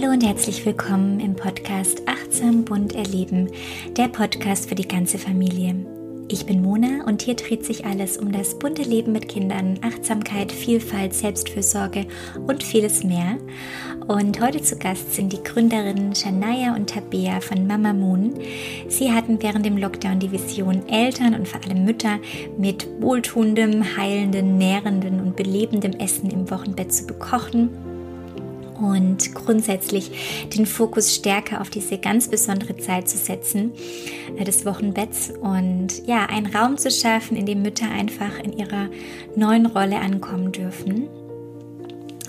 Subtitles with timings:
[0.00, 3.50] Hallo und herzlich willkommen im Podcast Achtsam Bunt Erleben,
[3.98, 5.74] der Podcast für die ganze Familie.
[6.28, 10.52] Ich bin Mona und hier dreht sich alles um das bunte Leben mit Kindern, Achtsamkeit,
[10.52, 12.06] Vielfalt, Selbstfürsorge
[12.46, 13.36] und vieles mehr.
[14.08, 18.32] Und heute zu Gast sind die Gründerinnen Shania und Tabea von Mama Moon.
[18.88, 22.18] Sie hatten während dem Lockdown die Vision, Eltern und vor allem Mütter
[22.56, 27.89] mit wohltuendem, heilenden, nährenden und belebendem Essen im Wochenbett zu bekochen
[28.80, 33.72] und grundsätzlich den Fokus stärker auf diese ganz besondere Zeit zu setzen,
[34.36, 38.88] äh, des Wochenbetts und ja, einen Raum zu schaffen, in dem Mütter einfach in ihrer
[39.36, 41.08] neuen Rolle ankommen dürfen.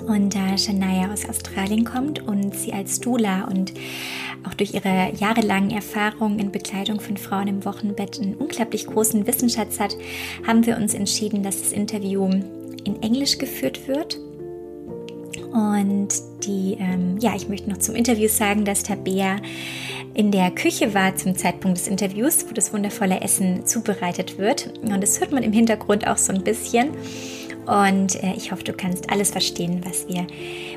[0.07, 3.71] Und da Shania aus Australien kommt und sie als Dula und
[4.43, 9.79] auch durch ihre jahrelangen Erfahrungen in Begleitung von Frauen im Wochenbett einen unglaublich großen Wissensschatz
[9.79, 9.95] hat,
[10.45, 12.27] haben wir uns entschieden, dass das Interview
[12.83, 14.17] in Englisch geführt wird
[15.51, 16.09] und
[16.45, 19.37] die, ähm, ja, ich möchte noch zum Interview sagen, dass Tabea
[20.13, 24.73] in der Küche war zum Zeitpunkt des Interviews, wo das wundervolle Essen zubereitet wird.
[24.81, 26.91] Und das hört man im Hintergrund auch so ein bisschen.
[27.65, 30.25] Und äh, ich hoffe, du kannst alles verstehen, was wir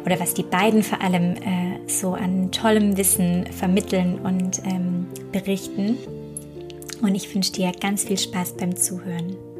[0.04, 5.96] oder was die beiden vor allem äh, so an tollem Wissen vermitteln und ähm, berichten.
[7.00, 9.53] Und ich wünsche dir ganz viel Spaß beim Zuhören.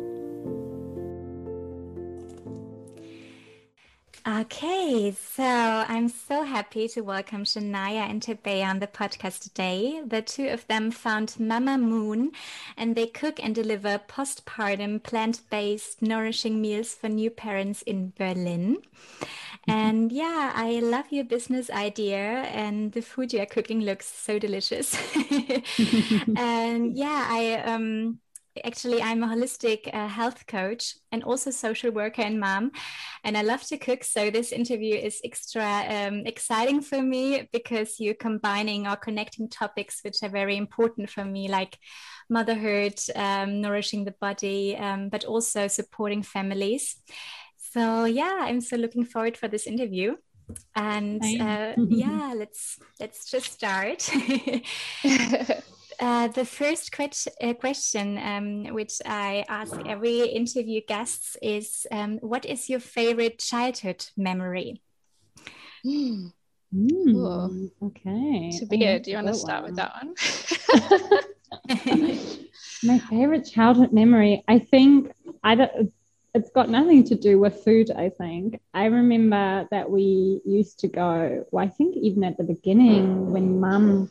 [4.26, 10.00] Okay, so I'm so happy to welcome Shanay and Tabea on the podcast today.
[10.02, 12.30] The two of them found Mama Muun
[12.78, 18.78] and they cook and deliver postpartum plant based nourishing meals for new parents in Berlin.
[19.68, 19.70] Mm-hmm.
[19.70, 24.38] And yeah, I love your business idea, and the food you are cooking looks so
[24.38, 24.96] delicious.
[26.36, 28.20] and yeah, I um,
[28.62, 32.70] actually i'm a holistic uh, health coach and also social worker and mom
[33.24, 37.98] and i love to cook so this interview is extra um, exciting for me because
[37.98, 41.78] you're combining or connecting topics which are very important for me like
[42.30, 46.96] motherhood um, nourishing the body um, but also supporting families.
[47.56, 50.16] So yeah i'm so looking forward for this interview.
[50.76, 54.08] And uh, yeah let's let's just start
[56.04, 62.18] Uh, the first que- uh, question, um, which I ask every interview guests, is um,
[62.18, 64.82] What is your favorite childhood memory?
[65.86, 66.30] Mm.
[66.76, 68.50] Mm, okay.
[68.60, 69.70] Tabea, do you want to start one.
[69.70, 69.92] with that
[71.72, 72.10] one?
[72.82, 75.10] My favorite childhood memory, I think,
[75.42, 75.90] I don't.
[76.34, 78.60] It's got nothing to do with food, I think.
[78.74, 83.58] I remember that we used to go, well, I think even at the beginning when
[83.58, 84.10] mum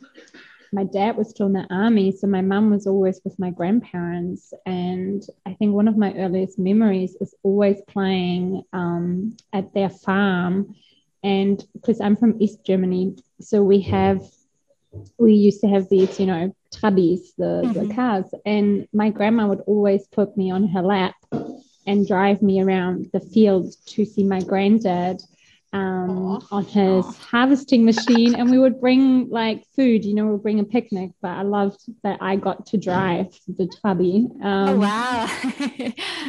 [0.74, 4.52] my dad was still in the army, so my mum was always with my grandparents.
[4.66, 10.74] And I think one of my earliest memories is always playing um, at their farm.
[11.22, 14.20] And because I'm from East Germany, so we have,
[15.16, 17.88] we used to have these, you know, trabis, the, mm-hmm.
[17.88, 18.26] the cars.
[18.44, 21.14] And my grandma would always put me on her lap
[21.86, 25.22] and drive me around the fields to see my granddad
[25.74, 30.04] um, on his harvesting machine, and we would bring like food.
[30.04, 31.10] You know, we'd bring a picnic.
[31.20, 34.28] But I loved that I got to drive the tubby.
[34.42, 35.26] Um, oh wow!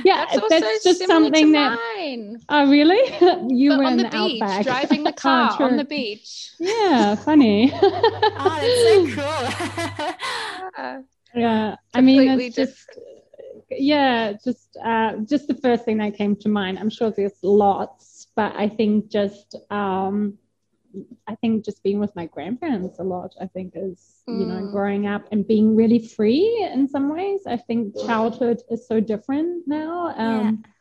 [0.04, 1.78] yeah, that's, that's just something that.
[1.96, 2.40] Mine.
[2.50, 2.98] Oh really?
[3.56, 4.66] you but were on the, the beach, outback.
[4.66, 6.52] driving the car oh, on the beach.
[6.60, 7.72] Yeah, funny.
[7.72, 9.22] oh, that's so
[10.82, 11.06] cool.
[11.36, 12.90] yeah, I mean, it's just
[13.70, 16.80] yeah, just uh, just the first thing that came to mind.
[16.80, 20.38] I'm sure there's lots but I think just um,
[21.28, 24.40] I think just being with my grandparents a lot, I think is, mm.
[24.40, 24.72] you know, mm.
[24.72, 27.42] growing up and being really free in some ways.
[27.48, 30.14] I think childhood is so different now.
[30.18, 30.72] Um, yeah.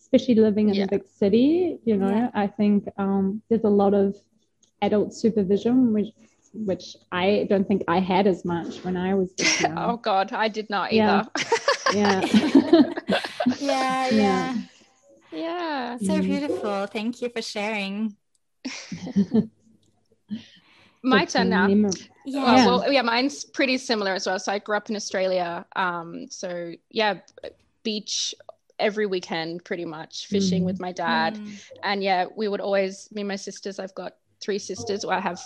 [0.00, 0.84] Especially living in yeah.
[0.84, 2.30] a big city, you know, yeah.
[2.34, 4.16] I think um, there's a lot of
[4.82, 6.08] adult supervision, which
[6.52, 9.32] which I don't think I had as much when I was.
[9.76, 11.26] oh God, I did not either.
[11.92, 12.20] Yeah.
[12.22, 12.92] yeah.
[13.58, 14.08] yeah.
[14.10, 14.56] yeah.
[15.32, 15.96] Yeah.
[15.98, 16.22] So mm.
[16.22, 16.86] beautiful.
[16.86, 18.16] Thank you for sharing.
[21.02, 21.66] My turn now.
[22.26, 22.66] Yeah.
[22.66, 24.38] well, yeah, mine's pretty similar as well.
[24.38, 25.64] So I grew up in Australia.
[25.74, 27.20] Um, so yeah,
[27.82, 28.34] beach
[28.78, 30.66] every weekend, pretty much fishing mm.
[30.66, 31.62] with my dad, mm.
[31.82, 33.78] and yeah, we would always me and my sisters.
[33.78, 35.04] I've got three sisters.
[35.04, 35.40] Well, I have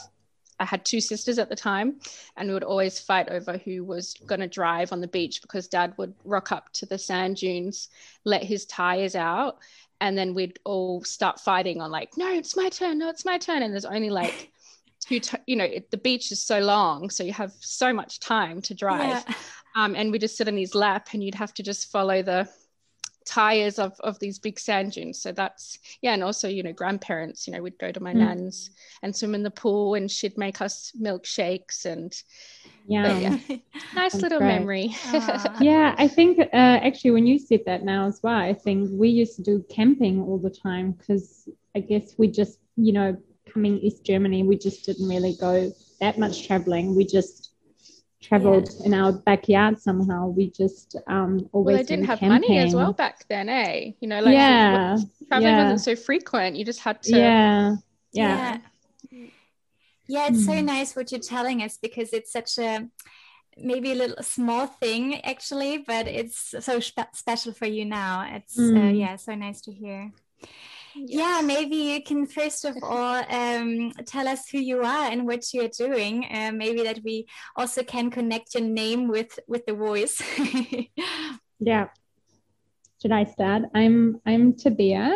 [0.61, 1.99] I had two sisters at the time,
[2.37, 5.69] and we would always fight over who was going to drive on the beach because
[5.69, 7.89] dad would rock up to the sand dunes,
[8.25, 9.59] let his tires out,
[10.05, 13.39] and then we'd all start fighting on, like, no, it's my turn, no, it's my
[13.39, 13.63] turn.
[13.63, 14.53] And there's only like
[15.01, 18.21] two, t- you know, it, the beach is so long, so you have so much
[18.21, 19.25] time to drive.
[19.27, 19.35] Yeah.
[19.75, 22.47] Um, and we just sit in his lap, and you'd have to just follow the
[23.25, 25.21] tires of of these big sand dunes.
[25.21, 27.47] So that's yeah, and also you know grandparents.
[27.47, 28.19] You know, we'd go to my mm.
[28.19, 28.71] nan's
[29.03, 32.15] and swim in the pool, and she'd make us milkshakes and.
[32.87, 33.39] Yeah, yeah.
[33.95, 34.49] nice that's little great.
[34.49, 34.97] memory.
[35.61, 39.09] yeah, I think uh, actually when you said that now as well, I think we
[39.09, 43.17] used to do camping all the time because I guess we just you know
[43.51, 46.95] coming East Germany, we just didn't really go that much traveling.
[46.95, 47.44] We just
[48.25, 48.87] traveled yeah.
[48.87, 50.29] in our backyard somehow.
[50.29, 51.75] We just um always.
[51.75, 52.49] Well, I didn't have camping.
[52.49, 53.93] money as well back then, eh?
[54.01, 54.97] You know, like yeah,
[55.29, 55.63] traveling yeah.
[55.63, 56.57] wasn't so frequent.
[56.57, 57.17] You just had to.
[57.17, 57.77] Yeah,
[58.13, 58.59] yeah,
[59.11, 59.27] yeah.
[60.07, 60.47] yeah it's mm.
[60.47, 60.67] so hmm.
[60.67, 62.89] nice what you're telling us because it's such a
[63.57, 68.27] maybe a little small thing actually, but it's so spe- special for you now.
[68.35, 68.77] It's mm.
[68.77, 68.95] uh, hmm.
[68.97, 70.13] yeah, so nice to hear.
[70.97, 71.21] Yes.
[71.21, 75.53] Yeah, maybe you can first of all um, tell us who you are and what
[75.53, 76.27] you're doing.
[76.31, 77.27] Uh, maybe that we
[77.57, 80.23] also can connect your name with with the voice.
[81.61, 81.89] yeah.
[83.03, 83.63] Should I start?
[83.75, 85.15] I'm I'm Tabea.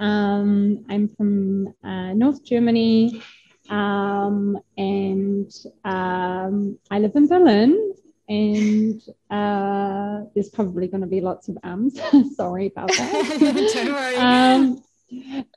[0.00, 3.22] Um, I'm from uh, North Germany,
[3.70, 5.50] um, and
[5.84, 7.94] um, I live in Berlin
[8.28, 12.00] and uh, there's probably going to be lots of ums.
[12.36, 13.72] Sorry about that.
[13.74, 14.80] Don't worry.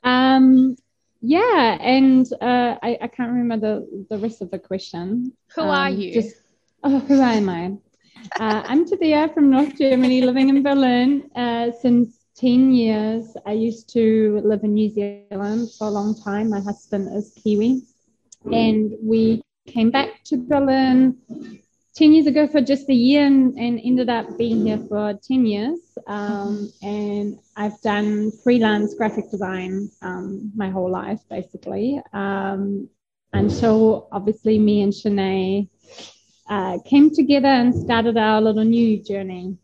[0.04, 0.76] Um,
[1.20, 5.32] yeah, and uh, I, I can't remember the, the rest of the question.
[5.54, 6.12] Who um, are you?
[6.12, 6.36] Just,
[6.84, 7.76] oh, who am I?
[8.38, 13.36] Uh, I'm Tabea from North Germany, living in Berlin uh, since 10 years.
[13.46, 16.50] I used to live in New Zealand for a long time.
[16.50, 17.82] My husband is Kiwi.
[18.52, 21.18] And we came back to Berlin
[21.98, 25.44] 10 years ago for just a year and, and ended up being here for 10
[25.44, 25.80] years.
[26.06, 32.88] Um, and I've done freelance graphic design um, my whole life, basically, um,
[33.32, 35.68] until obviously me and Shanay
[36.48, 39.58] uh, came together and started our little new journey.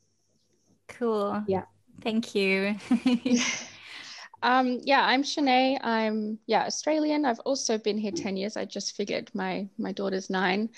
[0.88, 1.44] Cool.
[1.46, 1.66] Yeah.
[2.02, 2.74] Thank you.
[4.44, 5.78] Um, yeah, I'm Shanay.
[5.82, 7.24] I'm yeah Australian.
[7.24, 8.58] I've also been here ten years.
[8.58, 10.68] I just figured my my daughter's nine.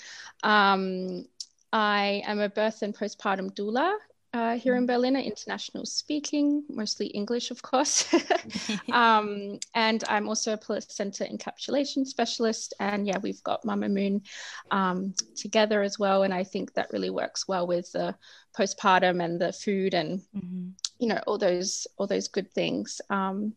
[0.41, 1.27] Um,
[1.73, 3.95] I am a birth and postpartum doula
[4.33, 4.87] uh, here in mm.
[4.87, 8.13] Berlin, international speaking, mostly English, of course.
[8.91, 12.73] um, and I'm also a placenta encapsulation specialist.
[12.79, 14.21] And yeah, we've got Mama Muun
[14.69, 16.23] um, together as well.
[16.23, 18.15] And I think that really works well with the
[18.55, 20.69] postpartum and the food and, mm-hmm.
[20.99, 23.01] you know, all those, all those good things.
[23.09, 23.53] Um,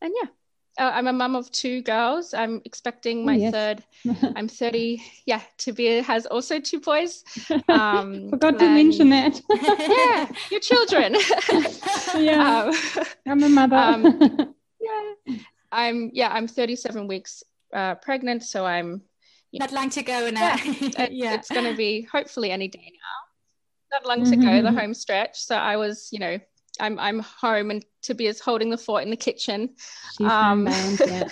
[0.00, 0.28] and yeah,
[0.78, 2.32] uh, I'm a mum of two girls.
[2.32, 3.52] I'm expecting my oh, yes.
[3.52, 3.84] third.
[4.36, 5.02] I'm 30.
[5.26, 7.24] Yeah, Tabea has also two boys.
[7.68, 9.40] Um, Forgot to mention that.
[9.50, 11.16] yeah, your children.
[12.16, 13.76] yeah, um, I'm a mother.
[13.76, 15.36] Um, yeah,
[15.70, 16.10] I'm.
[16.12, 17.42] Yeah, I'm 37 weeks
[17.72, 19.02] uh, pregnant, so I'm.
[19.52, 20.40] Not long to go now.
[20.40, 21.34] Yeah, it, yeah.
[21.34, 23.98] it's going to be hopefully any day now.
[23.98, 24.76] Not long to go, the mm-hmm.
[24.76, 25.40] home stretch.
[25.40, 26.38] So I was, you know,
[26.78, 29.70] I'm I'm home and Tabea's holding the fort in the kitchen.
[30.16, 31.28] She's um, homebound, yeah,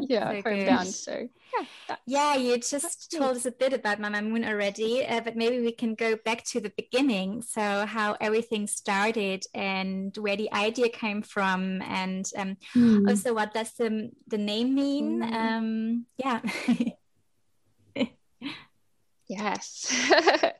[0.08, 0.88] yeah, so homebound.
[0.88, 2.34] So yeah, yeah.
[2.36, 5.94] You just told us a bit about Mama Muun already, uh, but maybe we can
[5.94, 7.42] go back to the beginning.
[7.42, 13.08] So how everything started and where the idea came from, and um, mm.
[13.08, 15.22] also what does the the name mean?
[15.22, 15.32] Mm.
[15.32, 16.40] Um, yeah.
[19.28, 19.92] yes.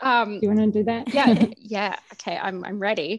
[0.00, 1.12] Um, you want to do that?
[1.12, 1.96] yeah, yeah.
[2.12, 3.18] Okay, I'm I'm ready.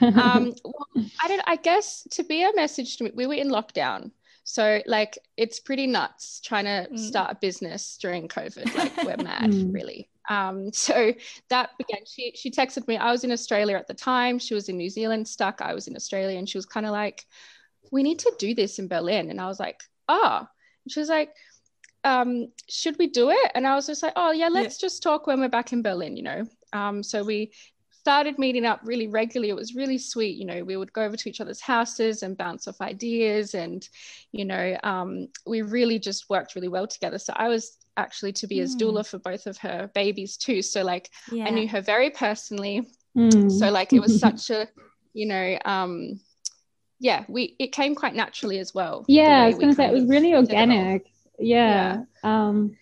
[0.00, 1.42] Um, well, I don't.
[1.46, 3.12] I guess to be a message to me.
[3.14, 4.10] We were in lockdown,
[4.44, 6.98] so like it's pretty nuts trying to mm.
[6.98, 8.74] start a business during COVID.
[8.76, 9.72] Like we're mad, mm.
[9.72, 10.08] really.
[10.30, 11.12] Um, so
[11.50, 12.00] that began.
[12.06, 12.96] She she texted me.
[12.96, 14.38] I was in Australia at the time.
[14.38, 15.60] She was in New Zealand, stuck.
[15.60, 17.26] I was in Australia, and she was kind of like,
[17.90, 20.48] "We need to do this in Berlin." And I was like, "Ah." Oh.
[20.88, 21.34] she was like,
[22.04, 23.52] um, should we do it?
[23.54, 24.86] And I was just like, oh yeah, let's yeah.
[24.86, 26.46] just talk when we're back in Berlin, you know.
[26.72, 27.52] Um, so we
[28.08, 29.50] started meeting up really regularly.
[29.50, 30.38] It was really sweet.
[30.38, 33.86] You know, we would go over to each other's houses and bounce off ideas, and
[34.32, 37.18] you know, um, we really just worked really well together.
[37.18, 38.62] So I was actually to be mm.
[38.62, 40.62] as doula for both of her babies too.
[40.62, 41.44] So like, yeah.
[41.44, 42.88] I knew her very personally.
[43.14, 43.52] Mm.
[43.52, 44.66] So like, it was such a,
[45.12, 46.18] you know, um,
[47.00, 49.04] yeah, we it came quite naturally as well.
[49.06, 52.48] Yeah, I was going to say it was really organic yeah, yeah.
[52.48, 52.76] Um,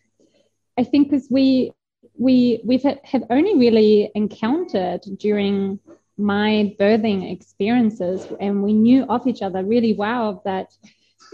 [0.78, 1.72] i think because we
[2.18, 5.78] we we've have only really encountered during
[6.18, 10.74] my birthing experiences and we knew of each other really well that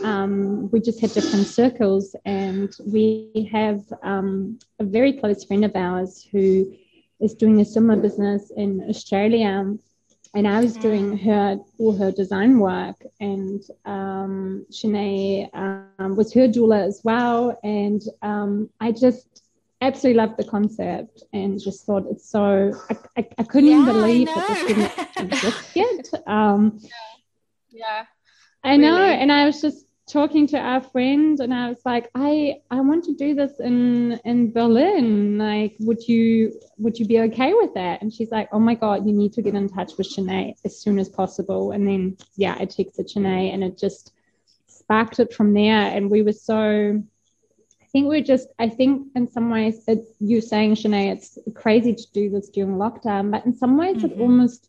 [0.03, 5.77] um, we just had different circles and we have um, a very close friend of
[5.77, 6.75] ours who
[7.21, 9.77] is doing a similar business in australia
[10.35, 16.49] and I was doing her all her design work, and um, Shanay um, was her
[16.49, 17.59] jeweler as well.
[17.63, 19.43] And um, I just
[19.83, 23.95] absolutely loved the concept and just thought it's so I, I, I couldn't yeah, even
[23.95, 26.23] believe that this didn't exist yet.
[26.27, 26.89] Um, yeah.
[27.71, 28.05] yeah.
[28.65, 28.97] I know.
[28.97, 33.05] And I was just talking to our friend and I was like, I I want
[33.05, 35.39] to do this in in Berlin.
[35.39, 38.03] Like, would you would you be okay with that?
[38.03, 40.79] And she's like, Oh my God, you need to get in touch with Shanay as
[40.79, 41.73] soon as possible.
[41.73, 44.13] And then yeah, I texted Shanay and it just
[44.67, 45.87] sparked it from there.
[45.95, 47.03] And we were so I
[47.93, 52.13] think we're just I think in some ways it's you saying, Shanay, it's crazy to
[52.13, 54.07] do this during lockdown, but in some ways mm-hmm.
[54.07, 54.69] it almost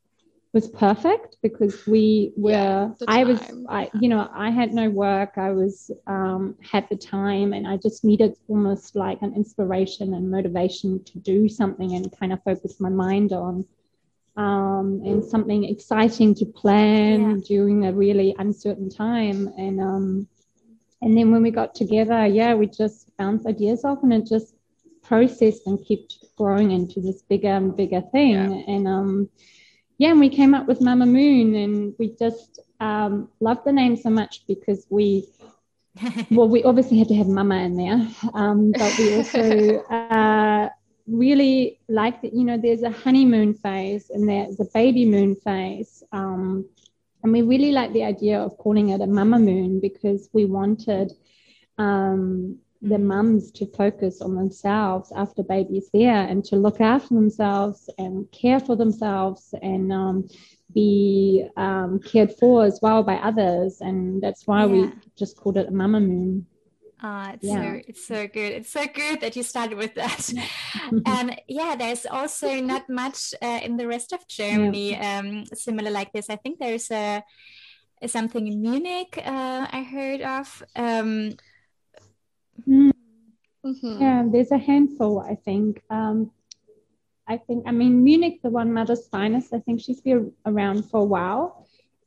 [0.54, 5.32] was perfect because we were yeah, i was i you know i had no work
[5.36, 10.30] i was um, had the time and i just needed almost like an inspiration and
[10.30, 13.66] motivation to do something and kind of focus my mind on
[14.36, 17.38] um, and something exciting to plan yeah.
[17.48, 20.28] during a really uncertain time and um,
[21.04, 24.56] and then when we got together yeah we just bounced ideas off and it just
[25.04, 28.74] processed and kept growing into this bigger and bigger thing yeah.
[28.74, 29.30] and um
[29.98, 33.96] yeah, and we came up with Mama Muun, and we just um, loved the name
[33.96, 35.28] so much because we,
[36.32, 40.70] well, we obviously had to have Mama in there, um, but we also uh,
[41.08, 42.34] really liked that.
[42.34, 46.66] You know, there's a honeymoon phase and there's a baby moon phase, um,
[47.24, 51.14] and we really like the idea of calling it a Mama Moon because we wanted
[51.78, 57.90] um, the mums to focus on themselves after baby's there and to look after themselves
[57.98, 60.28] and care for themselves and um,
[60.74, 63.80] be um, cared for as well by others.
[63.80, 64.72] And that's why yeah.
[64.72, 66.46] we just called it a mama moon.
[67.04, 67.62] Uh, it's yeah.
[67.62, 68.52] so it's so good.
[68.54, 70.32] It's so good that you started with that.
[71.06, 75.20] and yeah, there's also not much uh, in the rest of Germany yeah.
[75.20, 76.30] um, similar like this.
[76.30, 77.22] I think there's a,
[78.08, 80.64] something in Munich uh, I heard of.
[80.76, 81.36] Um,
[83.66, 84.02] Mm-hmm.
[84.02, 85.82] Yeah, there's a handful, I think.
[85.90, 86.32] Um,
[87.28, 91.00] I think, I mean, Munich, the one Mother's Finest, I think she's been around for
[91.00, 91.63] a while.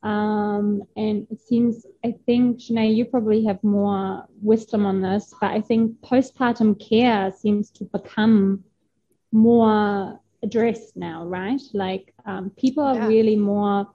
[0.07, 5.51] Um, and it seems, I think, Shanay, you probably have more wisdom on this, but
[5.51, 8.63] I think postpartum care seems to become
[9.33, 11.59] more addressed now, right?
[11.73, 13.07] Like um, people are yeah.
[13.07, 13.85] really more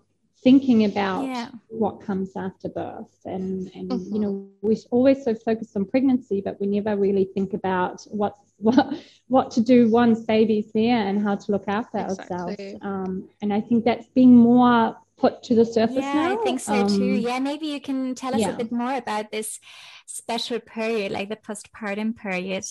[0.43, 1.49] thinking about yeah.
[1.69, 4.15] what comes after birth and and mm-hmm.
[4.15, 8.37] you know we always so focused on pregnancy but we never really think about what
[8.57, 8.95] what
[9.29, 12.35] what to do once baby's there and how to look after exactly.
[12.35, 16.33] ourselves um, and i think that's being more put to the surface yeah now.
[16.33, 18.51] i think so um, too yeah maybe you can tell us yeah.
[18.51, 19.61] a bit more about this
[20.07, 22.65] special period like the postpartum period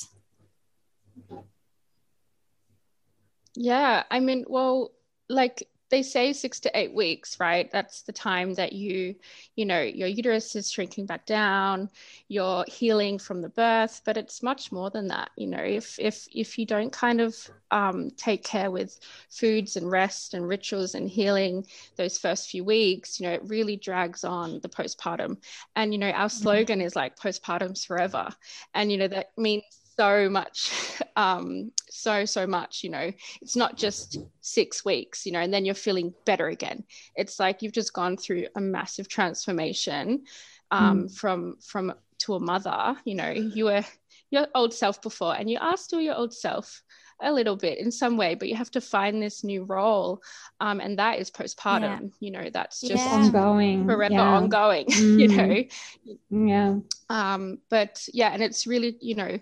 [3.55, 4.91] yeah i mean well
[5.29, 7.69] like they say six to eight weeks, right?
[7.69, 9.15] That's the time that you,
[9.55, 11.89] you know, your uterus is shrinking back down,
[12.29, 15.29] you're healing from the birth, but it's much more than that.
[15.35, 17.35] You know, if if if you don't kind of
[17.69, 21.65] um, take care with foods and rest and rituals and healing
[21.97, 25.37] those first few weeks, you know, it really drags on the postpartum.
[25.75, 26.41] And you know, our mm-hmm.
[26.41, 26.87] slogan mm-hmm.
[26.87, 28.29] is like postpartum's forever,
[28.73, 29.63] and you know that means
[29.97, 30.71] so much
[31.15, 35.65] um, so so much you know it's not just six weeks you know and then
[35.65, 36.83] you're feeling better again
[37.15, 40.23] it's like you've just gone through a massive transformation
[40.71, 41.15] um, mm.
[41.15, 43.83] from from to a mother you know you were
[44.29, 46.81] your old self before and you are still your old self
[47.23, 50.21] a little bit in some way but you have to find this new role
[50.59, 52.09] um, and that is postpartum yeah.
[52.19, 53.11] you know that's just yeah.
[53.11, 54.21] ongoing forever yeah.
[54.21, 55.19] ongoing mm.
[55.19, 56.75] you know yeah
[57.09, 59.37] um, but yeah and it's really you know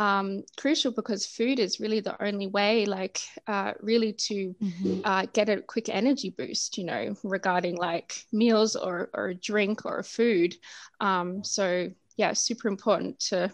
[0.00, 5.00] um, crucial because food is really the only way, like, uh, really to mm-hmm.
[5.04, 10.02] uh, get a quick energy boost, you know, regarding like meals or, or drink or
[10.02, 10.56] food.
[11.00, 13.52] Um, so, yeah, super important to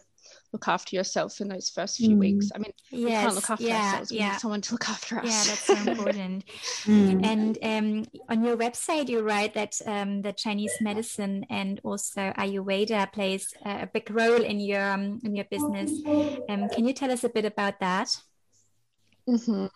[0.53, 2.19] look after yourself in those first few mm.
[2.19, 2.51] weeks.
[2.55, 4.11] I mean, yes, we can't look after yeah, ourselves.
[4.11, 4.31] We yeah.
[4.33, 5.25] need someone to look after us.
[5.25, 6.47] Yeah, that's so important.
[6.85, 7.27] mm.
[7.27, 13.13] And um, on your website, you write that um, the Chinese medicine and also Ayurveda
[13.13, 15.91] plays a big role in your um, in your business.
[16.49, 18.17] Um, can you tell us a bit about that?
[19.29, 19.67] Mm-hmm.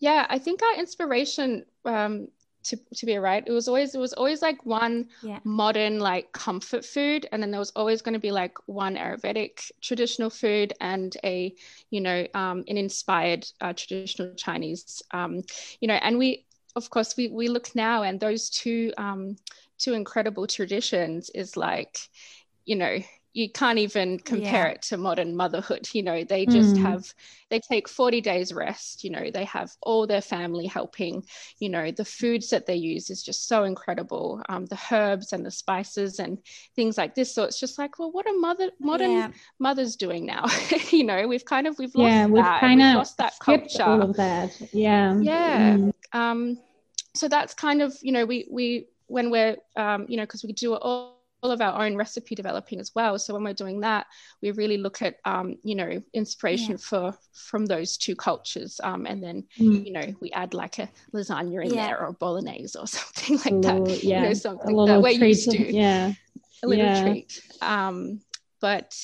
[0.00, 2.28] Yeah, I think our inspiration um,
[2.62, 5.38] to, to be right it was always it was always like one yeah.
[5.44, 9.70] modern like comfort food and then there was always going to be like one ayurvedic
[9.80, 11.54] traditional food and a
[11.90, 15.42] you know um, an inspired uh, traditional chinese um,
[15.80, 16.44] you know and we
[16.76, 19.36] of course we we look now and those two um,
[19.78, 21.98] two incredible traditions is like
[22.64, 22.98] you know
[23.34, 24.72] you can't even compare yeah.
[24.72, 26.82] it to modern motherhood you know they just mm.
[26.82, 27.12] have
[27.50, 31.24] they take 40 days rest you know they have all their family helping
[31.58, 35.44] you know the foods that they use is just so incredible um, the herbs and
[35.44, 36.38] the spices and
[36.76, 39.30] things like this so it's just like well what are mother modern yeah.
[39.58, 40.44] mothers doing now
[40.90, 42.60] you know we've kind of we've lost yeah we've that.
[42.60, 45.92] kind of lost that culture all of that yeah yeah mm.
[46.12, 46.58] um
[47.14, 50.52] so that's kind of you know we we when we're um you know because we
[50.52, 53.18] do it all of our own recipe developing as well.
[53.18, 54.06] So when we're doing that,
[54.40, 56.76] we really look at um, you know inspiration yeah.
[56.76, 59.84] for from those two cultures, um, and then mm.
[59.84, 61.86] you know we add like a lasagna in yeah.
[61.86, 64.04] there or bolognese or something like little, that.
[64.04, 65.72] Yeah, you know, something that we're used to.
[65.72, 66.12] Yeah,
[66.62, 67.02] a little yeah.
[67.02, 67.40] treat.
[67.60, 68.20] Um,
[68.60, 68.96] but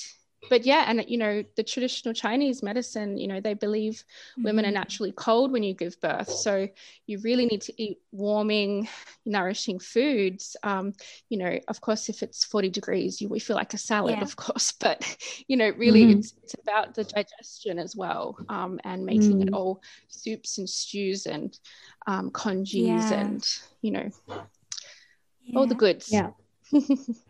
[0.49, 4.45] but yeah and you know the traditional chinese medicine you know they believe mm-hmm.
[4.45, 4.75] women are mm-hmm.
[4.75, 6.69] naturally cold when you give birth so
[7.07, 8.89] you really need to eat warming
[9.25, 10.93] nourishing foods um,
[11.29, 14.23] you know of course if it's 40 degrees you we feel like a salad yeah.
[14.23, 16.19] of course but you know really mm-hmm.
[16.21, 19.43] it's, it's about the digestion as well um, and making mm.
[19.43, 21.59] it all soups and stews and
[22.07, 23.21] um, congees yeah.
[23.21, 23.47] and
[23.83, 25.59] you know yeah.
[25.59, 26.31] all the goods yeah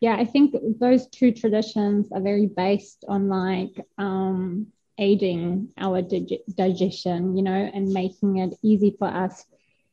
[0.00, 6.40] yeah, I think those two traditions are very based on like um, aiding our dig-
[6.54, 9.44] digestion, you know, and making it easy for us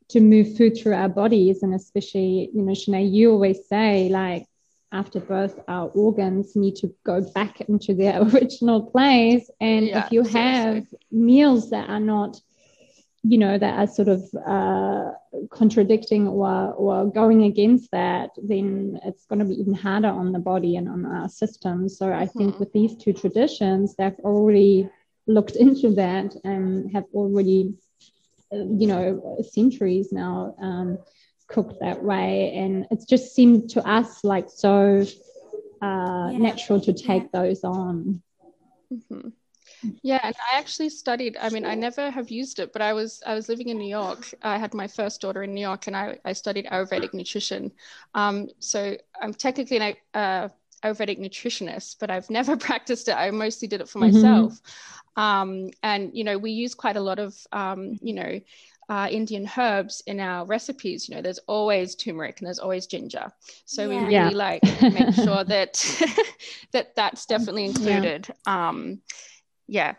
[0.09, 1.61] to move food through our bodies.
[1.61, 4.47] And especially, you know, Shanay, you always say like
[4.93, 9.49] after birth, our organs need to go back into their original place.
[9.59, 12.39] And yeah, if you have meals that are not
[13.23, 15.11] you know that are sort of uh,
[15.49, 20.39] contradicting or or going against that, then it's going to be even harder on the
[20.39, 21.89] body and on our system.
[21.89, 22.59] So I think mm-hmm.
[22.59, 24.89] with these two traditions, they've already
[25.25, 27.73] looked into that and have already,
[28.51, 30.99] you know, centuries now um,
[31.47, 35.05] cooked that way, and it's just seemed to us like so
[35.81, 36.37] uh, yeah.
[36.37, 38.21] natural to take those on.
[38.93, 39.29] Mm-hmm.
[40.01, 41.37] Yeah, and I actually studied.
[41.39, 43.89] I mean, I never have used it, but I was I was living in New
[43.89, 44.33] York.
[44.41, 47.71] I had my first daughter in New York, and I, I studied Ayurvedic nutrition.
[48.13, 50.49] Um, so I'm technically an uh,
[50.83, 53.13] Ayurvedic nutritionist, but I've never practiced it.
[53.13, 54.15] I mostly did it for mm-hmm.
[54.15, 54.53] myself.
[54.53, 55.21] Mm-hmm.
[55.21, 58.39] Um, and you know, we use quite a lot of um, you know
[58.89, 63.31] uh, Indian herbs in our recipes, you know, there's always turmeric and there's always ginger.
[63.65, 63.87] So yeah.
[63.87, 64.29] we really yeah.
[64.29, 65.73] like make sure that
[66.71, 68.27] that that's definitely included.
[68.47, 68.69] Yeah.
[68.69, 69.01] Um,
[69.67, 69.93] yeah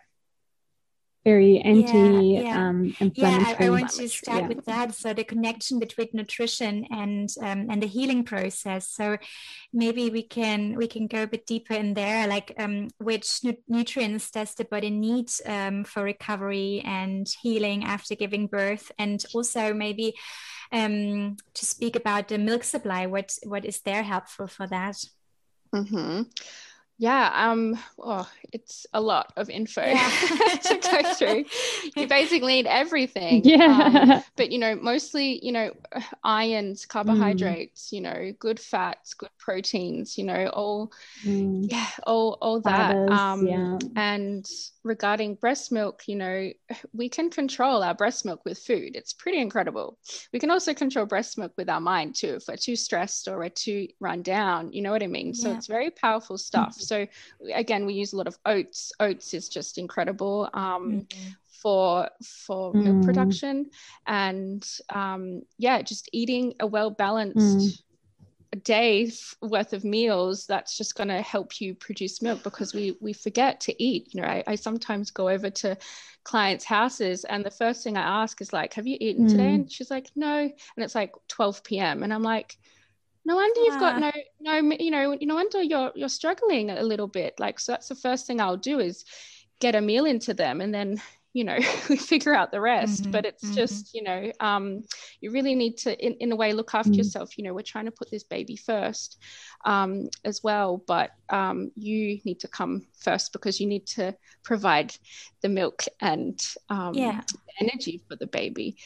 [1.29, 2.69] very anti yeah, yeah.
[2.69, 3.17] Um, inflammatory.
[3.21, 4.49] Yeah, I, I, want to start yeah.
[4.49, 4.95] with that.
[4.95, 8.89] So the connection between nutrition and um, and the healing process.
[8.89, 9.19] So
[9.73, 13.65] maybe we can we can go a bit deeper in there, like um, which nu-
[13.69, 19.75] nutrients does the body need um, for recovery and healing after giving birth, and also
[19.75, 20.15] maybe
[20.73, 23.07] um, to speak about the milk supply.
[23.07, 24.97] What what is there helpful for that?
[25.75, 26.23] Mm-hmm.
[27.01, 30.11] Yeah, um, oh, it's a lot of info yeah.
[30.63, 31.45] to go through.
[31.97, 33.43] You basically need everything.
[33.45, 34.17] Yeah.
[34.17, 35.73] Um, but you know, mostly, you know,
[36.25, 37.93] ions, carbohydrates, mm.
[37.93, 40.93] you know, good fats, good proteins, you know, all
[41.25, 41.71] mm.
[41.71, 42.95] yeah, all all that.
[42.95, 43.79] Fibers, um yeah.
[43.95, 44.47] and
[44.83, 46.51] regarding breast milk, you know,
[46.93, 48.97] we can control our breast milk with food.
[48.97, 49.99] It's pretty incredible.
[50.33, 52.35] We can also control breast milk with our mind too.
[52.37, 55.35] If we're too stressed or we're too run down, you know what I mean?
[55.35, 55.57] So yeah.
[55.57, 56.71] it's very powerful stuff.
[56.71, 56.88] Mm-hmm.
[56.89, 57.07] So
[57.55, 58.93] again, we use a lot of oats.
[59.01, 60.49] Oats is just incredible.
[60.55, 61.29] Um, mm-hmm
[61.63, 62.85] for for mm.
[62.85, 63.69] milk production
[64.07, 67.83] and um, yeah just eating a well balanced mm
[68.53, 69.11] a day
[69.43, 73.61] worth of meals that's just going to help you produce milk because we we forget
[73.61, 75.77] to eat you know I, I, sometimes go over to
[76.25, 79.31] clients houses and the first thing i ask is like have you eaten mm.
[79.31, 82.57] today and she's like no and it's like 12 p.m and i'm like
[83.29, 84.11] no wonder you've got no
[84.41, 87.35] no you know no wonder you're you're struggling a little bit.
[87.39, 89.05] Like so that's the first thing i'll do is
[89.61, 91.03] get a meal into them and then
[91.35, 91.59] you know
[91.91, 93.03] we figure out the rest.
[93.03, 93.55] Mm-hmm, but it's mm-hmm.
[93.55, 94.83] just you know um,
[95.21, 96.99] you really need to in, in a way look after mm-hmm.
[97.01, 97.37] yourself.
[97.37, 99.19] You know we're trying to put this baby first
[99.67, 104.95] um, as well but um, you need to come first because you need to provide
[105.43, 107.21] the milk and um, yeah.
[107.61, 108.79] energy for the baby.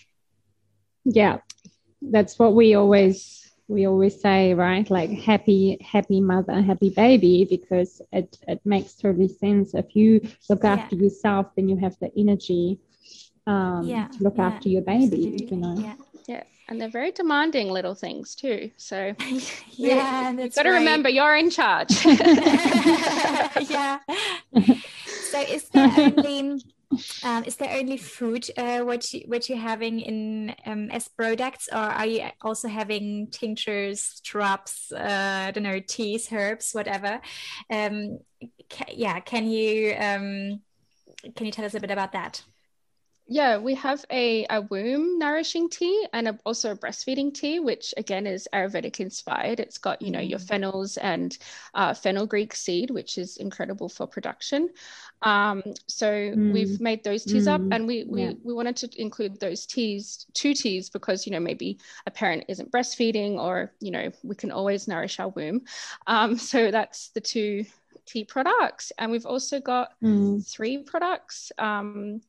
[1.05, 1.39] Yeah.
[2.05, 4.89] That's what we always we always say, right?
[4.91, 9.75] Like happy, happy mother, happy baby, because it, it makes totally sense.
[9.75, 11.03] If you look after yeah.
[11.05, 12.79] yourself, then you have the energy
[13.47, 14.09] um, yeah.
[14.09, 14.47] to look yeah.
[14.47, 15.47] after your baby, Absolutely.
[15.47, 15.75] you know?
[15.79, 15.95] Yeah.
[16.29, 16.43] yeah.
[16.69, 18.71] And they're very demanding little things too.
[18.77, 19.15] So
[19.71, 20.79] yeah, you've got to right.
[20.79, 22.05] remember you're in charge.
[22.07, 23.99] yeah.
[25.33, 26.63] So is there only
[27.25, 31.69] um, is there only food uh, what you what you're having in um, as products,
[31.73, 37.21] or are you also having tinctures, drops, uh, I don't know, teas, herbs, whatever?
[37.71, 38.19] Um,
[38.69, 40.61] ca yeah, can you um,
[41.37, 42.43] can you tell us a bit about that?
[43.29, 47.95] Yeah, we have a, a womb nourishing tea and a, also a breastfeeding tea, which
[47.97, 49.61] again is Ayurvedic inspired.
[49.61, 50.47] It's got, you know, your mm.
[50.47, 51.37] fennels and
[51.73, 54.71] uh, fenugreek seed, which is incredible for production.
[55.23, 56.53] Um, so mm.
[56.53, 57.53] we've made those teas mm.
[57.53, 58.33] up and we, we, yeah.
[58.43, 62.73] we wanted to include those teas, two teas, because, you know, maybe a parent isn't
[62.73, 65.63] breastfeeding or, you know, we can always nourish our womb.
[66.09, 67.65] Um, so that's the two
[68.05, 68.91] tea products.
[68.99, 70.45] And we've also got mm.
[70.45, 71.53] three products.
[71.57, 72.21] Um,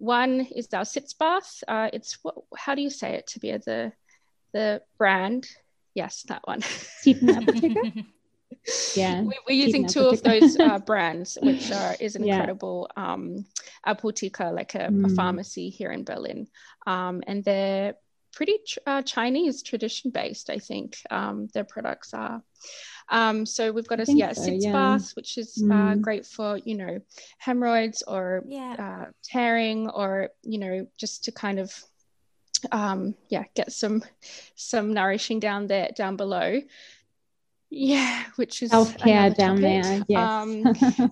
[0.00, 1.62] one is our sitz bath.
[1.68, 3.92] Uh, it's what, how do you say it to be the
[4.52, 5.46] the brand?
[5.94, 6.62] Yes, that one.
[8.96, 12.34] yeah, we, are using two of those uh, brands, which are is an yeah.
[12.34, 13.44] incredible um,
[13.86, 15.04] apotheca, like a, mm.
[15.04, 16.48] a, pharmacy here in Berlin,
[16.86, 17.94] um, and they're
[18.32, 20.50] pretty uh, Chinese tradition based.
[20.50, 22.42] I think um, their products are.
[23.08, 24.72] Um, so we've got a yeah, so, sitz yeah.
[24.72, 25.92] bath, which is uh, mm.
[25.92, 27.00] uh, great for you know
[27.38, 28.76] hemorrhoids or yeah.
[28.78, 31.72] uh, tearing, or you know just to kind of
[32.72, 34.02] um, yeah get some
[34.54, 36.60] some nourishing down there down below.
[37.72, 40.02] Yeah, which is self care down there.
[40.08, 40.18] Yes.
[40.18, 40.64] Um,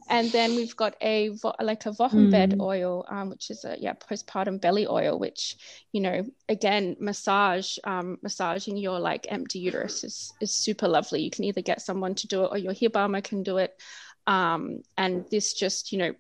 [0.11, 2.61] and then we've got a like a Wochenbett mm.
[2.61, 5.57] oil, um, which is a yeah postpartum belly oil, which
[5.92, 11.23] you know again massage um, massaging your like empty uterus is is super lovely.
[11.23, 13.81] You can either get someone to do it or your Hebamme can do it,
[14.27, 16.14] um, and this just you know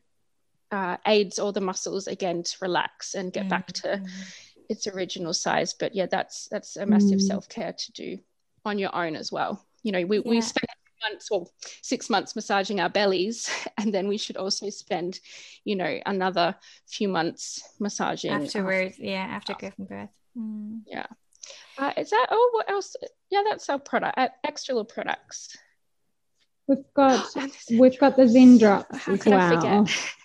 [0.70, 3.50] uh, aids all the muscles again to relax and get mm.
[3.50, 4.08] back to mm.
[4.68, 5.74] its original size.
[5.74, 7.26] But yeah, that's that's a massive mm.
[7.26, 8.18] self care to do
[8.64, 10.22] on your own as well you know we, yeah.
[10.26, 10.68] we spend
[11.08, 11.46] months or
[11.82, 15.20] six months massaging our bellies and then we should also spend
[15.64, 16.54] you know another
[16.86, 20.08] few months massaging afterwards yeah after giving birth.
[20.36, 20.80] Mm.
[20.86, 21.06] yeah.
[21.78, 22.94] Uh, is that oh what else?
[23.30, 25.56] Yeah that's our product uh, extra little products.
[26.66, 27.26] We've got
[27.70, 29.86] we've got the zen drops How as well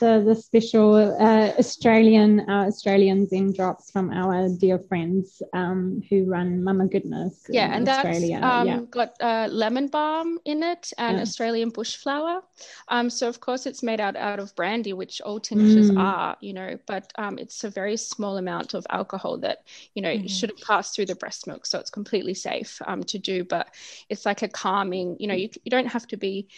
[0.00, 6.24] the the special uh, Australian uh, Australian Zen drops from our dear friends um, who
[6.24, 7.46] run Mama Goodness.
[7.48, 8.40] Yeah, and Australia.
[8.40, 8.80] that's um, yeah.
[8.90, 11.22] got uh, lemon balm in it and yeah.
[11.22, 12.42] Australian bush flower.
[12.88, 15.98] Um, so of course it's made out out of brandy, which all tinctures mm.
[15.98, 19.64] are, you know, but um, it's a very small amount of alcohol that
[19.94, 20.28] you know mm.
[20.28, 23.44] shouldn't pass through the breast milk, so it's completely safe um, to do.
[23.44, 23.74] But
[24.08, 26.48] it's like a calming, you know, you, you don't have to be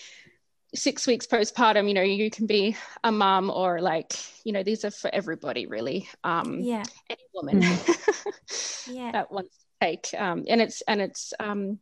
[0.75, 4.13] six weeks postpartum you know you can be a mom or like
[4.45, 8.93] you know these are for everybody really um yeah any woman mm-hmm.
[8.95, 11.79] yeah that wants to take um and it's and it's um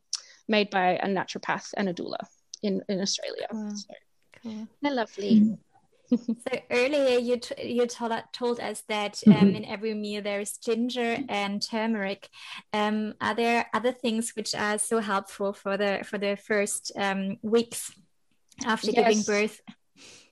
[0.48, 2.18] made by a naturopath and a doula
[2.62, 3.70] in in australia cool.
[3.76, 3.94] so
[4.42, 4.68] cool.
[4.82, 5.54] they're lovely mm-hmm.
[6.16, 9.54] so earlier you t- you told, told us that um, mm-hmm.
[9.54, 12.28] in every meal there is ginger and turmeric.
[12.72, 17.36] Um, are there other things which are so helpful for the for the first um,
[17.42, 17.92] weeks
[18.64, 19.08] after yes.
[19.08, 19.60] giving birth.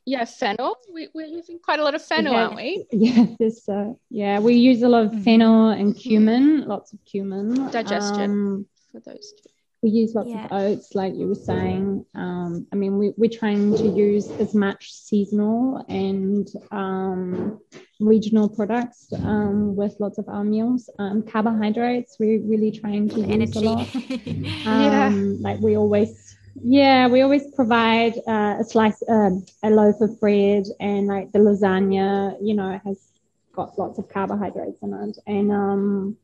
[0.04, 0.76] Yeah, fennel.
[0.92, 2.86] We, we're using quite a lot of fennel, yeah, aren't we?
[2.92, 5.22] Yeah, this, uh, yeah, we use a lot of mm-hmm.
[5.22, 7.70] fennel and cumin, lots of cumin.
[7.70, 9.50] Digestion um, for those two.
[9.82, 10.46] We use lots yeah.
[10.46, 12.04] of oats, like you were saying.
[12.14, 17.60] Um, I mean, we, we're trying to use as much seasonal and um,
[18.00, 20.90] regional products um, with lots of our meals.
[20.98, 23.58] Um, carbohydrates, we're really trying to use energy.
[23.58, 23.88] a lot.
[24.24, 25.06] yeah.
[25.06, 26.27] Um, like we always
[26.62, 29.30] yeah, we always provide uh, a slice, uh,
[29.62, 33.08] a loaf of bread, and like the lasagna, you know, has
[33.52, 35.18] got lots of carbohydrates in it.
[35.26, 36.16] And um,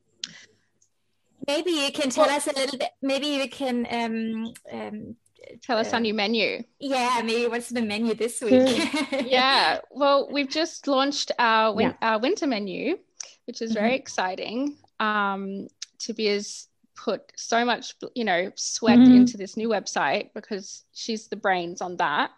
[1.46, 2.90] maybe you can tell well, us a little bit.
[3.02, 5.16] Maybe you can um, um,
[5.62, 6.62] tell us uh, on your menu.
[6.78, 8.78] Yeah, maybe what's the menu this week?
[9.26, 12.12] yeah, well, we've just launched our win- yeah.
[12.12, 12.98] our winter menu,
[13.46, 13.96] which is very mm-hmm.
[13.96, 14.76] exciting.
[15.00, 15.68] Um,
[15.98, 19.14] Tabea's put so much you know sweat mm-hmm.
[19.14, 22.30] into this new website because she's the brains on that.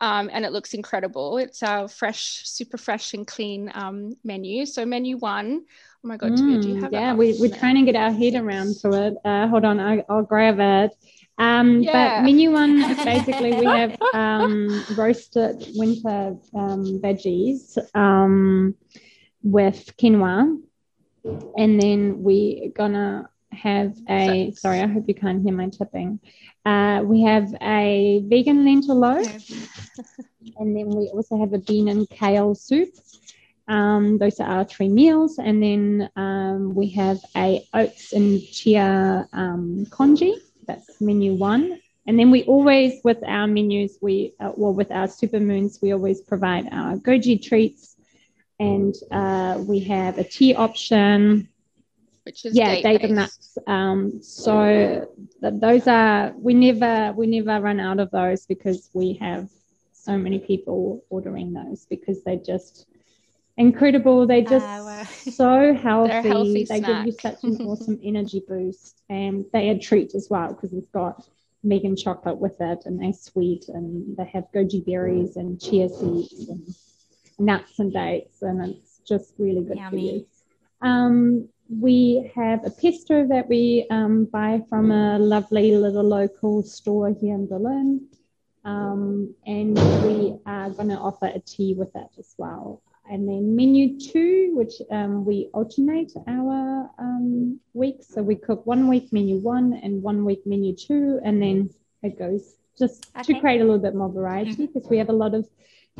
[0.00, 1.38] Um, and it looks incredible.
[1.38, 4.66] It's our fresh super fresh and clean um, menu.
[4.66, 5.64] So menu one
[6.04, 8.34] oh my god mm, do you have yeah we, we're trying to get our head
[8.34, 9.14] around to it.
[9.24, 10.92] Uh, hold on I, will grab it.
[11.36, 12.20] Um, yeah.
[12.20, 18.74] but menu one basically we have um, roasted winter um, veggies um,
[19.42, 20.60] with quinoa.
[21.56, 26.20] And then we're gonna have a sorry, I hope you can't hear my tipping.
[26.64, 29.28] Uh, we have a vegan lentil loaf,
[30.56, 32.90] and then we also have a bean and kale soup.
[33.68, 39.28] Um, those are our three meals, and then um, we have a oats and chia
[39.32, 40.36] um, congee.
[40.66, 41.80] That's menu one.
[42.06, 45.92] and then we always, with our menus, we, uh, well, with our super moons, we
[45.92, 47.96] always provide our goji treats
[48.58, 51.48] and uh, we have a tea option.
[52.24, 53.58] Which is yeah, date nuts.
[53.66, 55.06] Um, so
[55.42, 59.50] th- those are we never we never run out of those because we have
[59.92, 62.86] so many people ordering those because they're just
[63.56, 64.26] incredible.
[64.26, 66.28] They're just uh, so healthy.
[66.28, 66.86] healthy they snack.
[66.86, 70.88] give you such an awesome energy boost, and they are treat as well because it's
[70.90, 71.28] got
[71.62, 76.48] vegan chocolate with it, and they're sweet, and they have goji berries and chia seeds
[76.48, 76.74] and
[77.38, 79.90] nuts and dates, and it's just really good Yummy.
[79.90, 80.26] for you.
[80.90, 87.14] Um, we have a pesto that we um, buy from a lovely little local store
[87.20, 88.06] here in Berlin.
[88.64, 92.82] Um, and we are going to offer a tea with that as well.
[93.10, 98.08] And then menu two, which um, we alternate our um, weeks.
[98.08, 101.70] So we cook one week menu one and one week menu two, and then
[102.02, 103.34] it goes just okay.
[103.34, 105.46] to create a little bit more variety because we have a lot of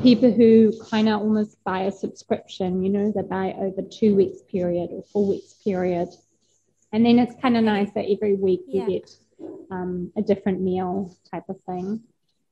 [0.03, 4.39] people who kind of almost buy a subscription, you know, they buy over two weeks
[4.51, 6.09] period or four weeks period.
[6.93, 8.87] And then it's kind of nice that every week yeah.
[8.87, 9.11] you get
[9.71, 12.03] um, a different meal type of thing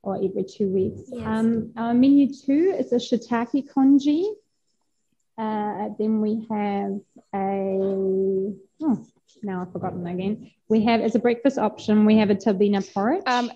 [0.03, 1.03] or every two weeks.
[1.09, 1.27] Yes.
[1.27, 4.33] Um, our menu two is a shiitake congee.
[5.39, 7.01] Uh, then we have
[7.35, 8.53] a,
[8.83, 9.07] oh,
[9.43, 10.51] now I've forgotten again.
[10.69, 13.51] We have, as a breakfast option, we have a tabina porridge, um,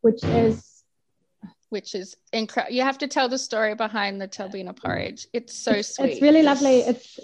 [0.00, 0.77] which is
[1.70, 2.74] which is incredible.
[2.74, 5.26] You have to tell the story behind the tabina porridge.
[5.32, 6.12] It's so sweet.
[6.12, 6.80] It's really lovely.
[6.80, 7.18] It's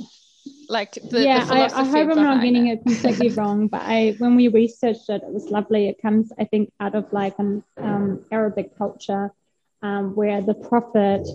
[0.68, 1.44] like the, yeah.
[1.44, 4.48] the I, I, hope I'm not getting it, it completely wrong, but I when we
[4.48, 5.88] researched it, it was lovely.
[5.88, 9.32] It comes, I think, out of like an um, Arabic culture
[9.82, 11.26] um, where the prophet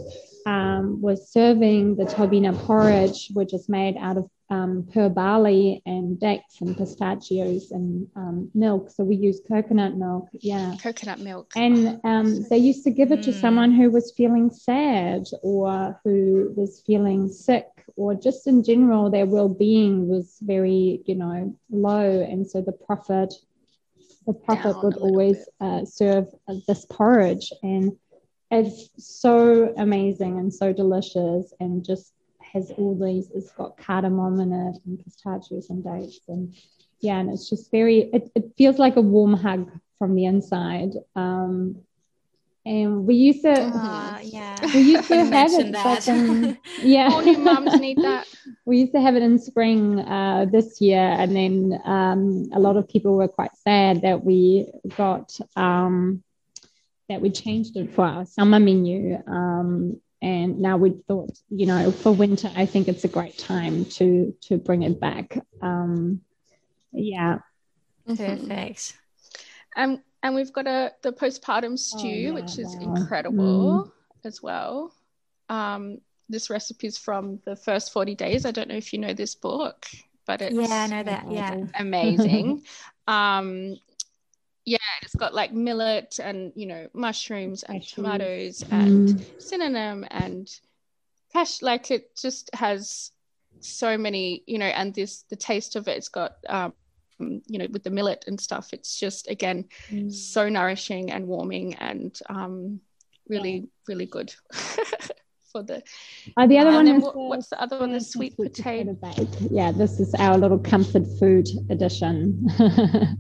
[0.46, 6.20] um, was serving the tabina porridge, which is made out of um, pearl barley and
[6.20, 8.90] dates and pistachios and um, milk.
[8.90, 10.28] So we use coconut milk.
[10.34, 10.76] Yeah.
[10.82, 11.52] Coconut milk.
[11.56, 13.40] And um, they used to give it to mm.
[13.40, 19.26] someone who was feeling sad or who was feeling sick or just in general, their
[19.26, 22.22] well being was very, you know, low.
[22.24, 23.34] And so the prophet,
[24.26, 26.28] the prophet would always uh, serve
[26.66, 27.52] this porridge.
[27.62, 27.98] And
[28.52, 32.14] it's so amazing and so delicious and just
[32.54, 36.20] has all these, it's got cardamom in it and pistachios and dates.
[36.28, 36.56] And
[37.00, 40.92] yeah, and it's just very, it, it feels like a warm hug from the inside.
[41.16, 41.84] Um,
[42.66, 45.72] and we used to, uh, yeah, we used to have it.
[45.72, 46.08] That.
[46.08, 48.28] In, yeah, all new moms need that.
[48.66, 52.78] we used to have it in spring uh, this year, and then um, a lot
[52.78, 56.24] of people were quite sad that we got um,
[57.08, 59.18] that we changed it for our summer menu.
[59.26, 63.86] Um, and now we thought you know for winter i think it's a great time
[63.86, 65.38] to to bring it back.
[65.62, 66.22] Um
[66.92, 67.40] yeah.
[68.06, 68.98] Perfect.
[69.76, 72.96] Um and we've got a the postpartum stew oh, yeah, which is wow.
[72.96, 74.28] incredible mm.
[74.28, 74.94] as well.
[75.48, 78.46] Um this recipe is from the first 40 days.
[78.46, 79.88] I don't know if you know this book
[80.26, 81.32] but it's yeah i know that.
[81.32, 81.56] Yeah.
[81.76, 82.64] Amazing.
[83.08, 83.89] Um yeah,
[85.02, 88.72] it's got like millet and you know mushrooms and tomatoes mm.
[88.72, 90.50] and cinnamon and
[91.34, 91.62] cash.
[91.62, 93.12] Like it just has
[93.60, 95.98] so many, you know, and this the taste of it.
[95.98, 96.74] It's got um,
[97.20, 98.70] you know with the millet and stuff.
[98.74, 100.12] It's just again mm.
[100.12, 102.82] so nourishing and warming and um,
[103.28, 103.66] really yeah.
[103.88, 104.34] really good.
[105.52, 105.82] for the
[106.38, 109.26] uh, the other one is what, what's the other one the sweet, sweet potato, potato
[109.26, 112.48] bake yeah this is our little comfort food edition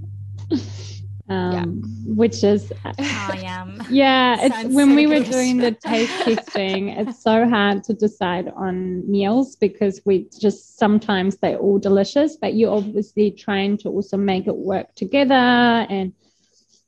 [1.29, 2.13] um, yeah.
[2.15, 3.81] which is I am.
[3.89, 8.51] yeah it's when so we were doing the taste testing it's so hard to decide
[8.55, 14.17] on meals because we just sometimes they're all delicious but you're obviously trying to also
[14.17, 16.13] make it work together and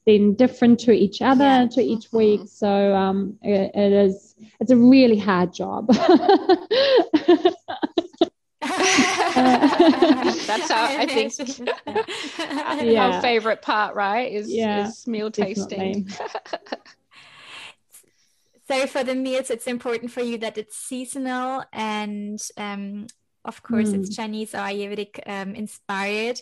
[0.08, 1.68] then different to each other yeah.
[1.68, 2.18] to each mm-hmm.
[2.18, 5.88] week so um, it, it is it's a really hard job
[10.48, 11.34] That's our, I think,
[12.84, 13.06] yeah.
[13.06, 14.32] our favorite part, right?
[14.32, 16.10] Is, yeah, is meal tasting.
[18.68, 23.08] so for the meals, it's important for you that it's seasonal and um,
[23.46, 24.00] of course mm.
[24.00, 24.16] it's.
[24.16, 26.42] Chinese or Ayurvedic um, inspired.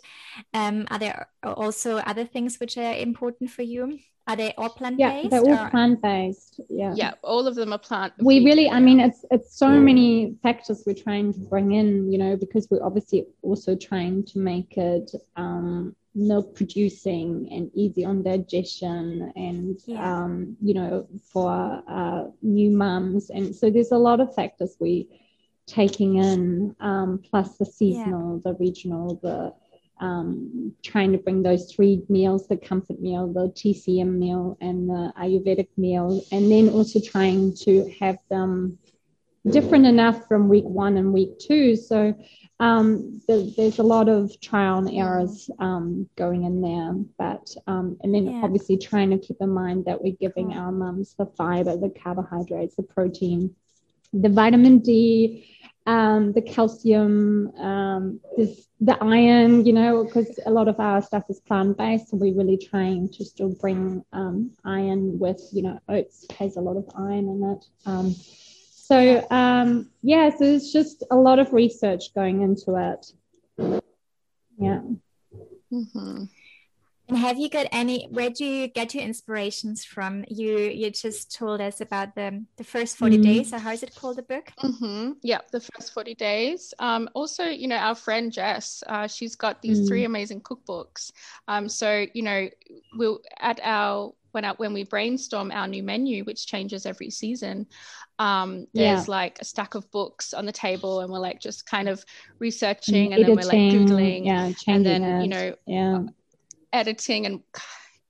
[0.53, 3.99] Um, are there also other things which are important for you?
[4.29, 5.23] Are they all plant based?
[5.23, 6.61] Yeah, they're all plant based.
[6.69, 6.93] Yeah.
[6.95, 8.13] Yeah, all of them are plant.
[8.19, 9.83] We really, I mean, it's it's so mm.
[9.83, 14.37] many factors we're trying to bring in, you know, because we're obviously also trying to
[14.37, 20.23] make it um, milk producing and easy on digestion and yeah.
[20.23, 25.07] um, you know for uh, new mums and so there's a lot of factors we
[25.67, 28.51] taking in um, plus the seasonal yeah.
[28.51, 29.53] the regional the
[29.99, 35.13] um, trying to bring those three meals the comfort meal, the TCM meal, and the
[35.19, 38.77] Ayurvedic meal, and then also trying to have them
[39.49, 41.75] different enough from week one and week two.
[41.75, 42.13] So
[42.59, 48.13] um, there's a lot of trial and errors um, going in there, but um, and
[48.13, 48.41] then yeah.
[48.43, 52.75] obviously trying to keep in mind that we're giving our mums the fiber, the carbohydrates,
[52.75, 53.55] the protein,
[54.11, 55.57] the vitamin D,
[55.89, 61.23] um, the calcium, um, this, the iron, you know, because a lot of our stuff
[61.29, 62.09] is plant based.
[62.09, 66.61] So we're really trying to still bring um, iron with, you know, oats has a
[66.61, 67.65] lot of iron in it.
[67.87, 73.11] Um, so, um, yeah, so it's just a lot of research going into it.
[74.59, 74.81] Yeah.
[75.73, 76.23] Mm-hmm.
[77.09, 78.07] And have you got any?
[78.11, 80.25] Where do you get your inspirations from?
[80.27, 83.49] You you just told us about the the first 40 mm days.
[83.49, 84.17] So how is it called?
[84.17, 84.51] The book?
[84.61, 85.13] Mm-hmm.
[85.23, 86.73] Yeah, the first forty days.
[86.77, 91.11] Um, also, you know, our friend Jess, uh, she's got these mm three amazing cookbooks.
[91.47, 92.47] Um, so you know,
[92.95, 97.65] we'll at our when I, when we brainstorm our new menu, which changes every season,
[98.19, 99.11] um, there's yeah.
[99.11, 102.05] like a stack of books on the table, and we're like just kind of
[102.37, 105.23] researching, and, and then we're like googling, yeah, and then it.
[105.23, 106.03] you know, yeah
[106.73, 107.41] editing and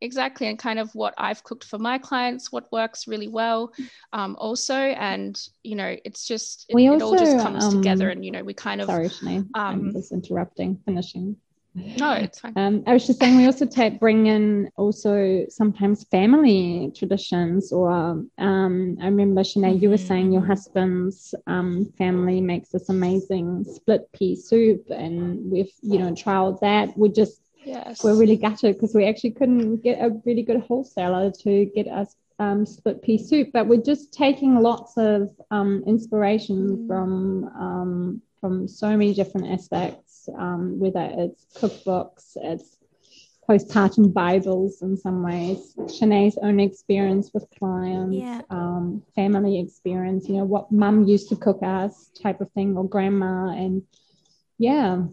[0.02, 3.74] exactly and kind of what I've cooked for my clients, what works really well,
[4.14, 7.74] um, also, and you know, it's just it, we also, it all just comes um,
[7.74, 11.36] together, and you know, we kind of sorry, Shanay, um, I'm just interrupting, finishing.
[11.76, 12.54] No, it's fine.
[12.56, 17.92] Um, I was just saying we also take bring in also sometimes family traditions, or
[17.92, 20.52] um, I remember Shanay, you were saying your mm-hmm.
[20.52, 26.98] husband's um, family makes this amazing split pea soup, and we've you know trialed that.
[26.98, 28.04] We just Yes.
[28.04, 32.16] We're really gutted because we actually couldn't get a really good wholesaler to get us
[32.40, 36.88] um, split pea soup, but we're just taking lots of um, inspiration mm.
[36.88, 42.78] from um, from so many different aspects, um, whether it's cookbooks, it's
[43.50, 48.42] postpartum Bibles in some ways, Shanay's own experience with clients, yeah.
[48.52, 52.88] um, family experience, you know, what mum used to cook us type of thing, or
[52.88, 53.50] grandma.
[53.50, 53.84] And
[54.60, 55.04] yeah,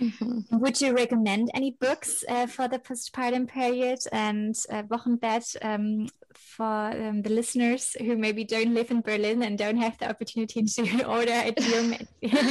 [0.00, 0.58] Mm-hmm.
[0.58, 6.64] Would you recommend any books uh, for the postpartum period and uh, Wochenbett um, for
[6.64, 11.04] um, the listeners who maybe don't live in Berlin and don't have the opportunity to
[11.08, 11.84] order at your,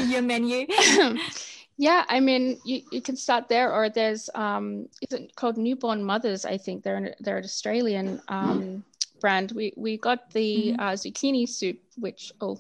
[0.06, 0.68] your menu?
[1.78, 6.04] yeah, I mean, you, you can start there, or there's um, is it called Newborn
[6.04, 6.46] Mothers?
[6.46, 8.84] I think they're an, they're an Australian um,
[9.20, 9.52] brand.
[9.52, 10.80] We we got the mm-hmm.
[10.80, 12.60] uh, zucchini soup, which oh,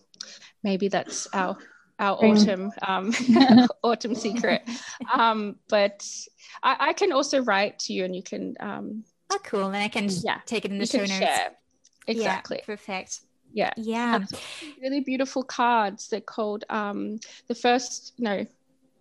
[0.63, 1.57] maybe that's our
[1.99, 3.13] our autumn um,
[3.83, 4.67] autumn secret.
[5.13, 6.07] Um, but
[6.61, 8.55] I, I, can also write to you, and you can.
[8.59, 9.67] Um, oh, cool!
[9.67, 11.11] And I can yeah, take it in the show notes.
[11.11, 11.51] Share.
[12.07, 12.57] Exactly.
[12.57, 13.21] Yeah, perfect.
[13.53, 13.71] Yeah.
[13.77, 14.19] Yeah.
[14.81, 16.09] Really beautiful cards.
[16.09, 18.13] They're called um, the first.
[18.17, 18.45] No,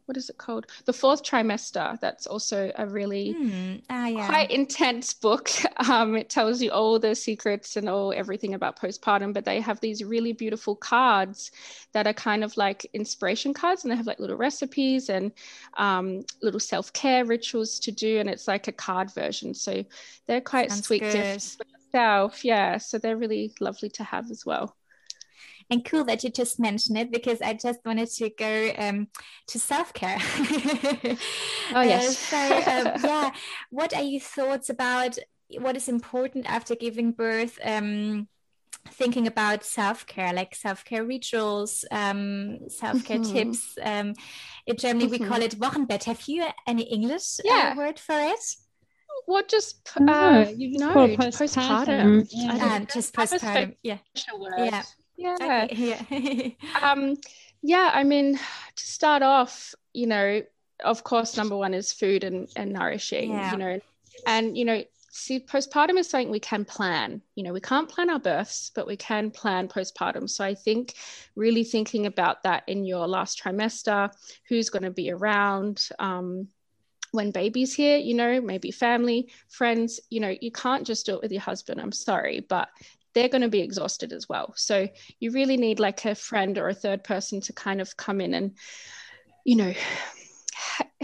[0.06, 0.66] what is it called?
[0.84, 1.98] The fourth trimester.
[2.00, 4.26] That's also a really mm, uh, yeah.
[4.26, 5.50] quite intense book.
[5.88, 9.80] Um, it tells you all the secrets and all everything about postpartum, but they have
[9.80, 11.50] these really beautiful cards
[11.92, 15.32] that are kind of like inspiration cards, and they have like little recipes and
[15.76, 19.54] um, little self care rituals to do, and it's like a card version.
[19.54, 19.84] So
[20.26, 21.12] they're quite Sounds sweet good.
[21.14, 22.44] gifts for yourself.
[22.44, 24.76] Yeah, so they're really lovely to have as well
[25.72, 29.08] and cool that you just mentioned it because I just wanted to go um,
[29.48, 30.18] to self care.
[31.74, 32.32] oh yes.
[32.32, 33.30] Uh, so um, yeah,
[33.70, 35.18] what are your thoughts about
[35.58, 37.58] what is important after giving birth?
[37.64, 38.28] Um,
[38.88, 43.32] thinking about self-care like self-care rituals um, self-care mm-hmm.
[43.32, 44.12] tips um,
[44.66, 45.22] in germany mm-hmm.
[45.22, 47.72] we call it wochenbett have you any english uh, yeah.
[47.72, 48.40] uh, word for it
[49.26, 52.28] what just uh, you know postpartum, postpartum.
[52.32, 52.74] Yeah.
[52.74, 54.82] Um, just postpartum yeah yeah
[55.16, 55.66] yeah.
[55.70, 56.50] Yeah.
[56.82, 57.16] Um
[57.62, 58.36] yeah i mean
[58.74, 60.42] to start off you know
[60.84, 63.52] of course number one is food and, and nourishing yeah.
[63.52, 63.80] you know.
[64.26, 64.82] And you know
[65.14, 67.22] see postpartum is something we can plan.
[67.34, 70.28] You know we can't plan our births but we can plan postpartum.
[70.28, 70.94] So i think
[71.36, 74.10] really thinking about that in your last trimester
[74.48, 76.48] who's going to be around um,
[77.12, 81.20] when baby's here you know maybe family friends you know you can't just do it
[81.20, 82.70] with your husband i'm sorry but
[83.14, 84.52] they're going to be exhausted as well.
[84.56, 84.88] So
[85.20, 88.34] you really need like a friend or a third person to kind of come in
[88.34, 88.56] and,
[89.44, 89.72] you know,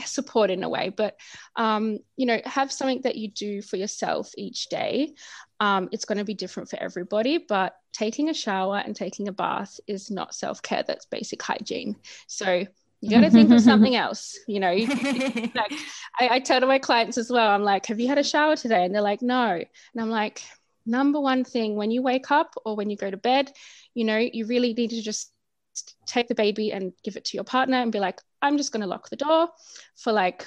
[0.04, 0.90] support in a way.
[0.90, 1.16] But,
[1.56, 5.14] um, you know, have something that you do for yourself each day.
[5.60, 9.32] Um, it's going to be different for everybody, but taking a shower and taking a
[9.32, 10.84] bath is not self care.
[10.86, 11.96] That's basic hygiene.
[12.26, 12.64] So
[13.00, 15.72] you got to think of something else you know like
[16.18, 18.56] I, I tell to my clients as well i'm like have you had a shower
[18.56, 19.66] today and they're like no and
[20.02, 20.42] i'm like
[20.88, 23.52] number one thing when you wake up or when you go to bed,
[23.94, 25.32] you know, you really need to just
[26.06, 28.80] take the baby and give it to your partner and be like, I'm just going
[28.80, 29.48] to lock the door
[29.96, 30.46] for like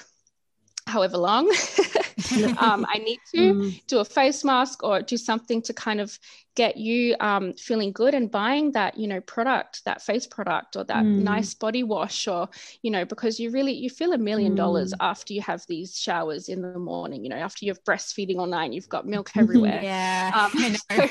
[0.86, 1.48] however long
[2.58, 3.86] um, I need to mm.
[3.86, 6.18] do a face mask or do something to kind of
[6.54, 10.84] get you um, feeling good and buying that you know product that face product or
[10.84, 11.22] that mm.
[11.22, 12.48] nice body wash or
[12.82, 14.96] you know because you really you feel a million dollars mm.
[15.00, 18.72] after you have these showers in the morning you know after you're breastfeeding all night
[18.72, 21.06] you've got milk everywhere yeah um, so,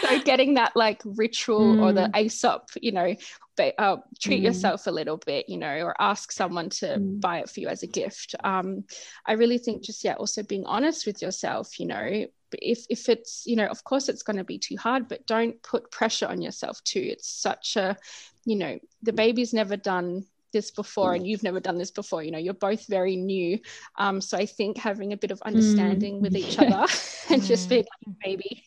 [0.00, 2.24] so, getting that like ritual or the mm.
[2.24, 3.14] aesop you know
[3.56, 4.46] but, uh, treat mm.
[4.46, 7.20] yourself a little bit you know or ask someone to mm.
[7.20, 8.84] buy it for you as a gift um,
[9.26, 12.26] i really think just yeah also being honest with yourself you know
[12.60, 15.62] if if it's you know of course it's going to be too hard but don't
[15.62, 17.00] put pressure on yourself too.
[17.02, 17.96] It's such a
[18.44, 22.30] you know the baby's never done this before and you've never done this before you
[22.30, 23.58] know you're both very new.
[23.96, 26.22] Um, so i think having a bit of understanding mm.
[26.22, 26.86] with each other
[27.30, 28.64] and just being like baby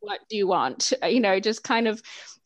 [0.00, 0.92] what do you want?
[1.02, 2.02] You know just kind of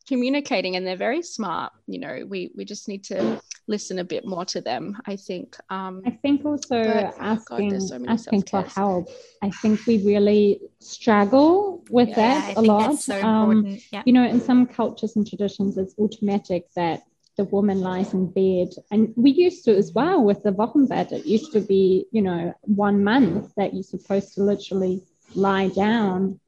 [0.08, 3.40] communicating and they're very smart you know we we just need to
[3.74, 7.78] listen a bit more to them i think um i think also but, asking oh
[7.78, 9.08] God, so asking for help.
[9.42, 12.98] I think we really struggle with yeah, that I a lot.
[12.98, 14.02] so um, yeah.
[14.06, 17.02] you know in some cultures and traditions it's automatic that
[17.36, 18.68] the woman lies in bed.
[18.90, 22.54] And we used to as well with the wochenbett it used to be you know
[22.62, 25.02] one month that you're supposed to literally
[25.34, 26.38] lie down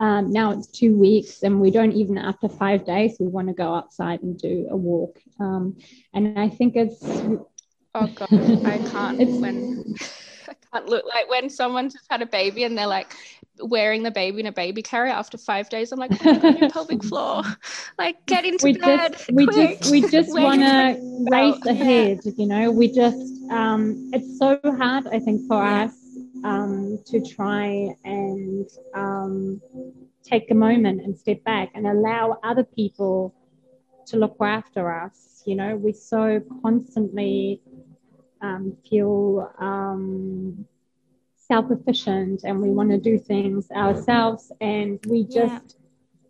[0.00, 3.54] um, now it's two weeks, and we don't even after five days we want to
[3.54, 5.18] go outside and do a walk.
[5.38, 5.76] Um,
[6.14, 7.46] and I think it's oh
[8.14, 8.32] god,
[8.66, 9.94] I can't it's, when
[10.48, 13.14] I can't look like when someone's just had a baby and they're like
[13.62, 15.92] wearing the baby in a baby carrier after five days.
[15.92, 17.42] I'm like, on your pelvic floor,
[17.98, 19.12] like get into we bed.
[19.12, 22.20] Just, we just we just want to race ahead.
[22.24, 22.32] Yeah.
[22.38, 25.08] You know, we just um, it's so hard.
[25.08, 25.84] I think for yeah.
[25.84, 25.99] us
[26.44, 29.60] um, to try and um,
[30.22, 33.34] take a moment and step back and allow other people
[34.06, 35.42] to look after us.
[35.46, 37.60] You know, we so constantly
[38.42, 40.66] um, feel um,
[41.36, 45.76] self efficient and we want to do things ourselves, and we just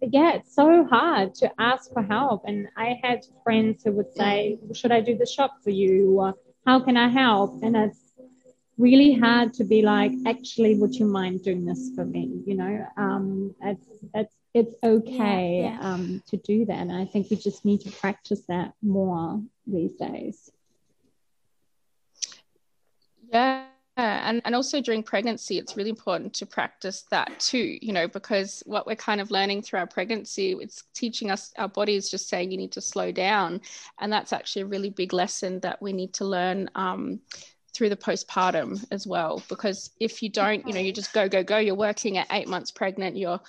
[0.01, 0.09] yeah.
[0.13, 0.33] yeah.
[0.37, 2.43] it's so hard to ask for help.
[2.47, 6.21] And I had friends who would say, Should I do the shop for you?
[6.21, 6.35] Or
[6.67, 7.63] how can I help?
[7.63, 8.00] And it's
[8.81, 12.43] really hard to be like, actually, would you mind doing this for me?
[12.47, 15.89] You know, um, it's it's it's okay yeah, yeah.
[15.89, 19.93] Um, to do that, and I think we just need to practice that more these
[19.93, 20.51] days.
[23.33, 23.67] Yeah.
[23.97, 28.63] And, and also during pregnancy, it's really important to practice that too, you know, because
[28.65, 32.29] what we're kind of learning through our pregnancy, it's teaching us, our body is just
[32.29, 33.61] saying you need to slow down.
[33.99, 37.21] And that's actually a really big lesson that we need to learn um,
[37.81, 41.43] through the postpartum as well because if you don't you know you just go go
[41.43, 43.41] go you're working at eight months pregnant you're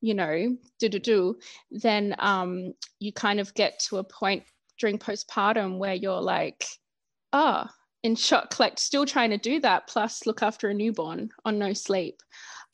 [0.00, 1.36] you know do do do
[1.70, 4.42] then um you kind of get to a point
[4.78, 6.64] during postpartum where you're like
[7.34, 7.74] ah oh,
[8.04, 11.74] in shock like still trying to do that plus look after a newborn on no
[11.74, 12.22] sleep.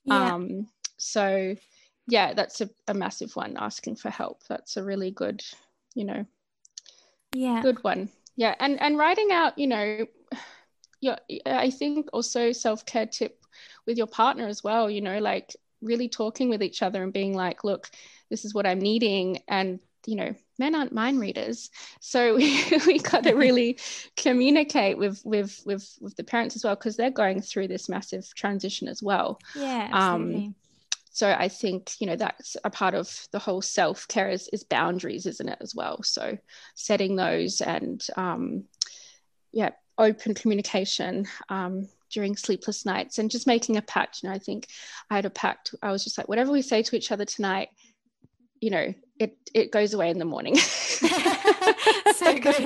[0.04, 0.34] Yeah.
[0.34, 1.56] um so
[2.06, 4.44] yeah that's a, a massive one asking for help.
[4.48, 5.42] That's a really good
[5.96, 6.24] you know
[7.34, 7.62] yeah.
[7.62, 8.10] good one.
[8.36, 10.06] Yeah and and writing out you know
[11.00, 13.44] yeah i think also self-care tip
[13.86, 17.34] with your partner as well you know like really talking with each other and being
[17.34, 17.90] like look
[18.28, 21.70] this is what i'm needing and you know men aren't mind readers.
[22.00, 23.78] So we, we got to really
[24.16, 28.32] communicate with with with with the parents as well because they're going through this massive
[28.36, 29.40] transition as well.
[29.56, 30.46] Yeah absolutely.
[30.46, 30.54] um
[31.12, 35.26] so i think you know that's a part of the whole self-care is, is boundaries
[35.26, 36.02] isn't it as well?
[36.04, 36.38] So
[36.76, 38.64] setting those and um
[39.52, 39.70] yeah
[40.00, 44.22] open communication um, during sleepless nights and just making a pact.
[44.22, 44.66] You know, I think
[45.10, 45.74] I had a pact.
[45.82, 47.68] I was just like, whatever we say to each other tonight,
[48.60, 50.56] you know, it it goes away in the morning.
[50.56, 52.56] so good.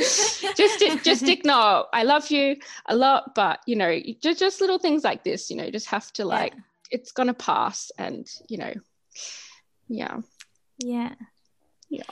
[0.57, 1.87] just just ignore.
[1.93, 2.57] I love you
[2.87, 5.51] a lot, but you know, just just little things like this.
[5.51, 6.61] You know, just have to like, yeah.
[6.91, 8.73] it's gonna pass, and you know,
[9.89, 10.21] yeah,
[10.79, 11.15] yeah,
[11.89, 12.03] yeah.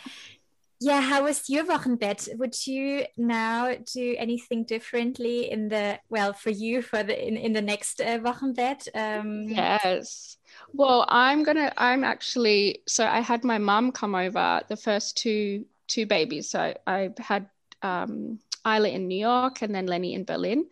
[0.83, 2.37] Yeah, how was your Wochenbett?
[2.39, 7.53] Would you now do anything differently in the well for you for the in, in
[7.53, 8.89] the next uh, Wochenbett?
[8.93, 10.39] Um, yes.
[10.73, 11.73] Well, I'm gonna.
[11.77, 12.83] I'm actually.
[12.89, 16.51] So I had my mum come over the first two two babies.
[16.51, 17.47] So I had
[17.83, 20.67] um, Isla in New York and then Lenny in Berlin.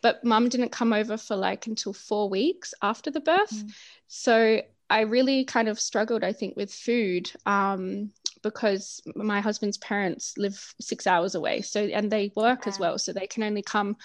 [0.00, 3.52] But mum didn't come over for like until four weeks after the birth.
[3.52, 3.72] Mm.
[4.06, 7.30] So I really kind of struggled, I think, with food.
[7.46, 8.10] Um,
[8.42, 13.12] because my husband's parents live six hours away so and they work as well so
[13.12, 13.96] they can only come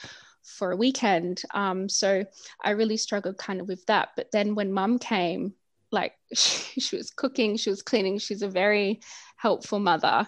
[0.44, 2.24] for a weekend um, so
[2.64, 5.54] i really struggled kind of with that but then when mum came
[5.92, 9.00] like she, she was cooking she was cleaning she's a very
[9.38, 10.28] helpful mother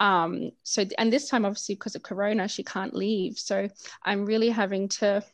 [0.00, 3.38] Um, so, and this time, obviously, because of Corona, she can't leave.
[3.38, 3.68] So
[4.04, 5.24] I'm really having to,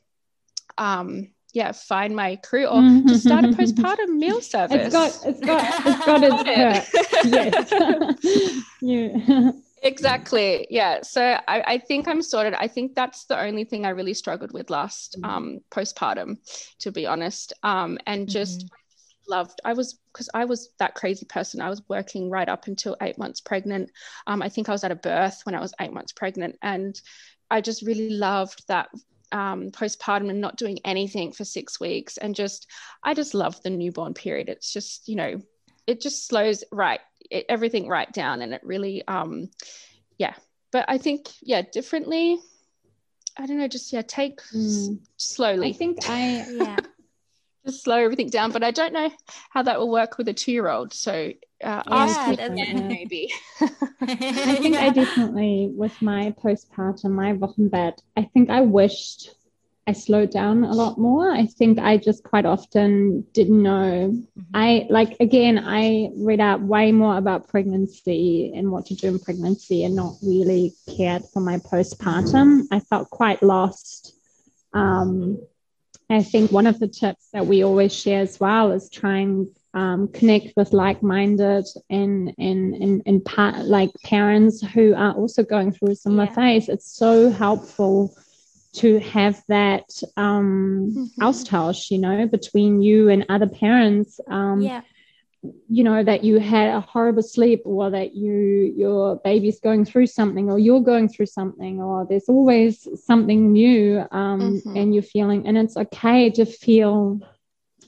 [0.79, 3.09] um, yeah, find my crew or mm-hmm.
[3.09, 4.93] just start a postpartum meal service.
[4.93, 7.71] It's got, it's got, it's got its perks.
[8.43, 8.65] yes.
[8.83, 9.53] yeah.
[9.85, 10.67] Exactly.
[10.69, 11.03] Yeah.
[11.03, 12.55] So I, I, think I'm sorted.
[12.55, 15.31] I think that's the only thing I really struggled with last mm-hmm.
[15.31, 16.39] um, postpartum,
[16.81, 17.53] to be honest.
[17.63, 19.33] Um, and just mm-hmm.
[19.33, 21.61] loved, I was, because I was that crazy person.
[21.61, 23.91] I was working right up until eight months pregnant.
[24.27, 26.57] Um, I think I was at a birth when I was eight months pregnant.
[26.63, 27.01] And
[27.49, 28.89] I just really loved that
[29.35, 32.17] um, postpartum and not doing anything for six weeks.
[32.17, 32.67] And just,
[33.03, 34.49] I just love the newborn period.
[34.49, 35.43] It's just, you know,
[35.87, 39.49] it just slows right it, everything right down and it really um
[40.19, 40.35] yeah
[40.73, 42.39] but i think yeah differently
[43.37, 44.99] i don't know just yeah take mm.
[45.17, 46.77] slowly i think i yeah
[47.65, 49.11] just slow everything down but i don't know
[49.51, 53.33] how that will work with a two-year-old so uh, ask again maybe
[54.01, 59.35] i think i definitely with my postpartum my wochenbett i think i wished
[59.87, 61.31] I slowed down a lot more.
[61.31, 64.13] I think I just quite often didn't know.
[64.13, 64.41] Mm-hmm.
[64.55, 69.19] I like again, I read out way more about pregnancy and what to do in
[69.19, 72.63] pregnancy and not really cared for my postpartum.
[72.71, 74.15] I felt quite lost.
[74.73, 75.39] Um,
[76.11, 80.09] I think one of the tips that we always share as well is trying um,
[80.09, 85.93] connect with like-minded and and and, and part, like parents who are also going through
[85.93, 86.35] a similar yeah.
[86.35, 86.69] phase.
[86.69, 88.15] It's so helpful
[88.75, 89.85] to have that
[90.17, 91.23] um, mm-hmm.
[91.23, 94.21] austausch, you know, between you and other parents.
[94.29, 94.83] Um, yeah.
[95.69, 100.07] You know that you had a horrible sleep, or that you your baby's going through
[100.07, 104.77] something, or you're going through something, or there's always something new, um, mm-hmm.
[104.77, 107.21] and you're feeling, and it's okay to feel.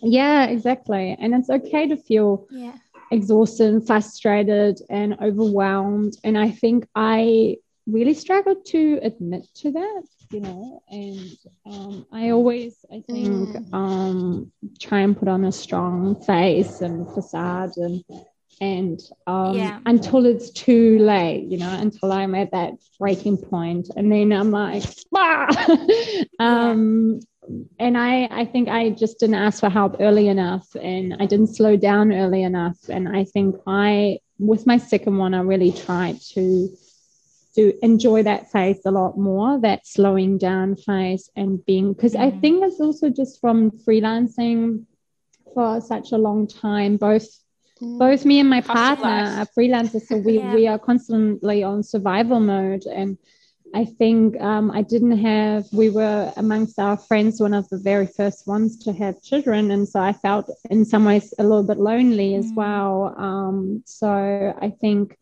[0.02, 2.46] Yeah, exactly, and it's okay to feel.
[2.50, 2.76] Yeah
[3.10, 6.14] exhausted and frustrated and overwhelmed.
[6.24, 12.30] And I think I really struggled to admit to that you know and um, i
[12.30, 13.74] always i think mm.
[13.74, 14.50] um,
[14.80, 18.04] try and put on a strong face and facade and
[18.60, 19.80] and um, yeah.
[19.84, 24.50] until it's too late you know until i'm at that breaking point and then i'm
[24.50, 24.82] like
[25.14, 25.46] ah!
[26.38, 27.20] um
[27.78, 31.54] and i i think i just didn't ask for help early enough and i didn't
[31.54, 36.20] slow down early enough and i think i with my second one i really tried
[36.20, 36.68] to
[37.56, 42.20] to enjoy that phase a lot more, that slowing down phase and being, because mm.
[42.20, 44.84] I think it's also just from freelancing
[45.54, 47.26] for such a long time, both
[47.80, 47.98] mm.
[47.98, 50.54] both me and my partner are freelancers, so we, yeah.
[50.54, 52.84] we are constantly on survival mode.
[52.84, 53.16] And
[53.74, 58.06] I think um, I didn't have, we were amongst our friends one of the very
[58.06, 59.70] first ones to have children.
[59.70, 62.38] And so I felt in some ways a little bit lonely mm.
[62.38, 63.14] as well.
[63.16, 65.16] Um, so I think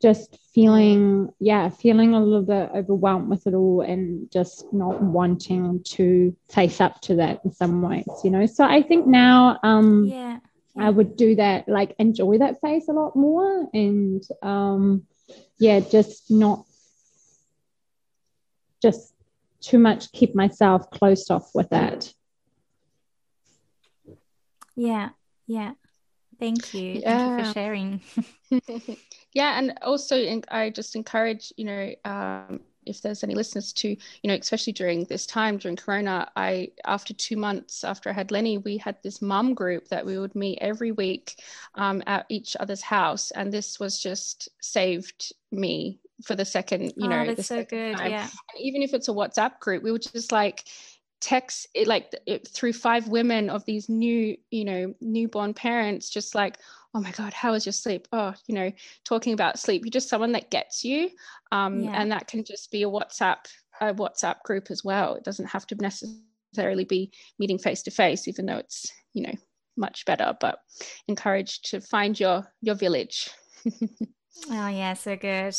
[0.00, 5.82] just feeling yeah feeling a little bit overwhelmed with it all and just not wanting
[5.84, 8.46] to face up to that in some ways you know?
[8.46, 10.38] So i think now um yeah,
[10.74, 10.86] yeah.
[10.86, 15.06] i would do that like enjoy that phase a lot more and um
[15.58, 16.64] yeah just not
[18.80, 19.14] just
[19.60, 22.12] too much keep myself closed off with that.
[24.74, 25.10] Yeah
[25.46, 25.72] yeah
[26.40, 27.18] thank you yeah.
[27.18, 28.00] thank you for sharing
[29.34, 34.28] yeah and also i just encourage you know um, if there's any listeners to you
[34.28, 38.58] know especially during this time during corona i after two months after i had lenny
[38.58, 41.40] we had this mum group that we would meet every week
[41.74, 47.06] um, at each other's house and this was just saved me for the second you
[47.06, 48.10] oh, know that's so good time.
[48.10, 50.64] yeah and even if it's a whatsapp group we would just like
[51.20, 56.34] text it like it, through five women of these new you know newborn parents just
[56.34, 56.56] like
[56.94, 58.08] oh my god how was your sleep?
[58.12, 58.72] Oh you know
[59.04, 59.84] talking about sleep.
[59.84, 61.10] You're just someone that gets you
[61.52, 62.00] um, yeah.
[62.00, 63.38] and that can just be a whatsapp
[63.80, 65.14] a whatsapp group as well.
[65.14, 69.34] It doesn't have to necessarily be meeting face to face even though it's you know
[69.76, 70.60] much better but
[71.08, 73.28] encouraged to find your your village.
[74.48, 75.54] Oh yeah so good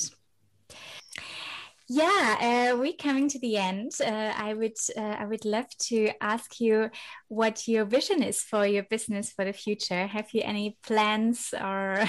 [1.94, 3.92] yeah, uh, we're coming to the end.
[4.00, 6.90] Uh, I would uh, I would love to ask you
[7.28, 10.08] what your vision is for your business for the future.
[10.08, 12.06] Have you any plans or?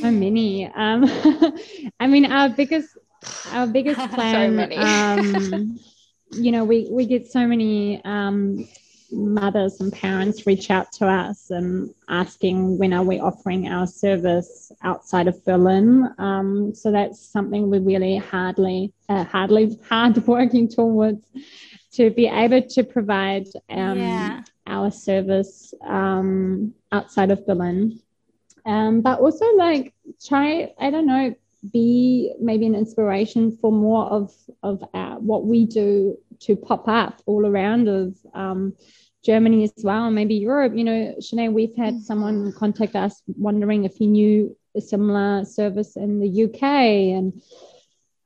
[0.00, 0.66] so many.
[0.66, 1.04] Um,
[2.00, 2.88] I mean, our biggest
[3.52, 4.72] our biggest plan.
[4.72, 5.78] so um,
[6.32, 8.66] you know, we we get so many um,
[9.12, 14.72] mothers and parents reach out to us and asking when are we offering our service
[14.82, 16.08] outside of Berlin.
[16.18, 21.24] Um, so that's something we're really hardly, uh, hardly hard working towards
[21.92, 24.42] to be able to provide um, yeah.
[24.66, 28.00] our service um, outside of Berlin.
[28.64, 29.94] Um, but also like
[30.24, 31.34] try, I don't know,
[31.72, 37.20] be maybe an inspiration for more of of our, what we do to pop up
[37.26, 38.74] all around of um,
[39.24, 40.72] Germany as well, maybe Europe.
[40.74, 42.02] You know, Shanay, we've had mm-hmm.
[42.02, 47.42] someone contact us wondering if he knew a similar service in the UK, and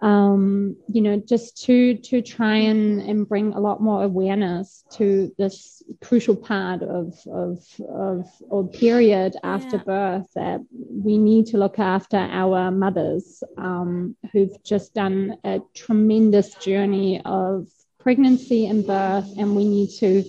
[0.01, 5.35] um, you know, just to to try and, and bring a lot more awareness to
[5.39, 7.59] this crucial part of of
[7.89, 9.83] of or period after yeah.
[9.85, 16.55] birth that we need to look after our mothers um, who've just done a tremendous
[16.57, 17.67] journey of
[18.05, 20.23] pregnancy and birth, and we need to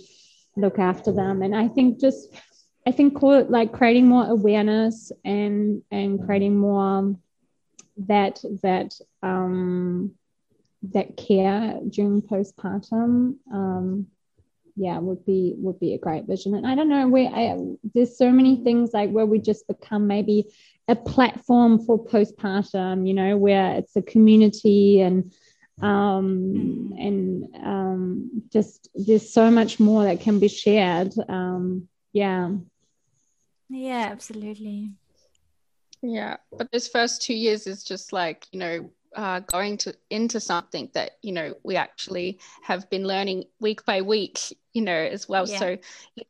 [0.56, 1.44] look after them.
[1.44, 2.34] And I think just
[2.88, 7.16] I think like creating more awareness and and creating more
[7.98, 10.16] that that um,
[10.94, 14.08] that care during postpartum um,
[14.78, 17.58] yeah would be would be a great vision and i don't know where I,
[17.94, 20.52] there's so many things like where we just become maybe
[20.90, 25.34] a platform for postpartum you know where it's a community and
[25.82, 31.14] um and um just there's so much more that can be shared.
[31.28, 32.50] Um yeah.
[33.70, 34.92] Yeah absolutely.
[36.02, 40.40] Yeah, but this first two years is just like, you know, uh, going to into
[40.40, 44.40] something that you know we actually have been learning week by week
[44.74, 45.48] you know as well.
[45.48, 45.58] Yeah.
[45.58, 45.78] so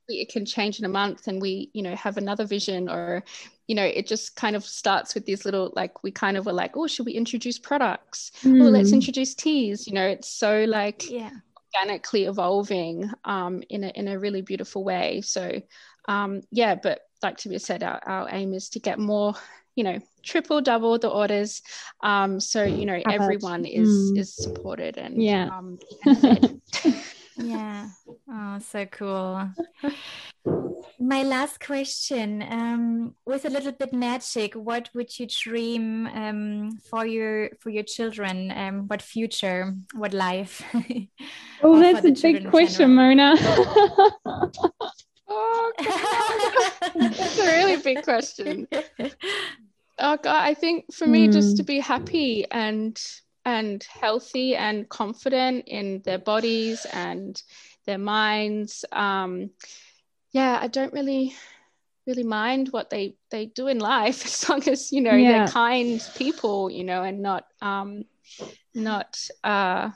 [0.07, 3.23] it can change in a month and we you know have another vision or
[3.67, 6.53] you know it just kind of starts with these little like we kind of were
[6.53, 8.31] like oh should we introduce products?
[8.43, 8.61] Mm.
[8.61, 8.95] oh let's hmm.
[8.95, 9.87] introduce teas.
[9.87, 11.31] You know it's so like yeah.
[11.73, 15.21] organically evolving um in a in a really beautiful way.
[15.21, 15.61] So
[16.07, 19.33] um yeah but like to be said our, our aim is to get more
[19.75, 21.61] you know triple double the orders.
[22.01, 24.19] Um so you know everyone is mm.
[24.19, 25.49] is supported and yeah.
[25.51, 25.79] um,
[27.37, 27.89] yeah.
[28.29, 29.49] Oh so cool
[30.99, 37.05] my last question um, with a little bit magic what would you dream um, for
[37.05, 40.63] your for your children um, what future what life
[41.63, 43.35] oh that's a big question mona
[45.27, 45.73] oh
[46.95, 48.67] that's a really big question
[49.99, 51.33] oh God, I think for me, mm.
[51.33, 51.67] just to hmm.
[51.67, 52.99] be happy and
[53.47, 57.41] and healthy and confident in their bodies and
[57.85, 58.85] their minds.
[58.91, 59.51] Um,
[60.35, 61.33] yeah, I don't really
[62.05, 65.31] really mind what they they do in life as long as you know yeah.
[65.31, 68.03] they're kind people, you know, and not um,
[68.73, 69.91] not uh,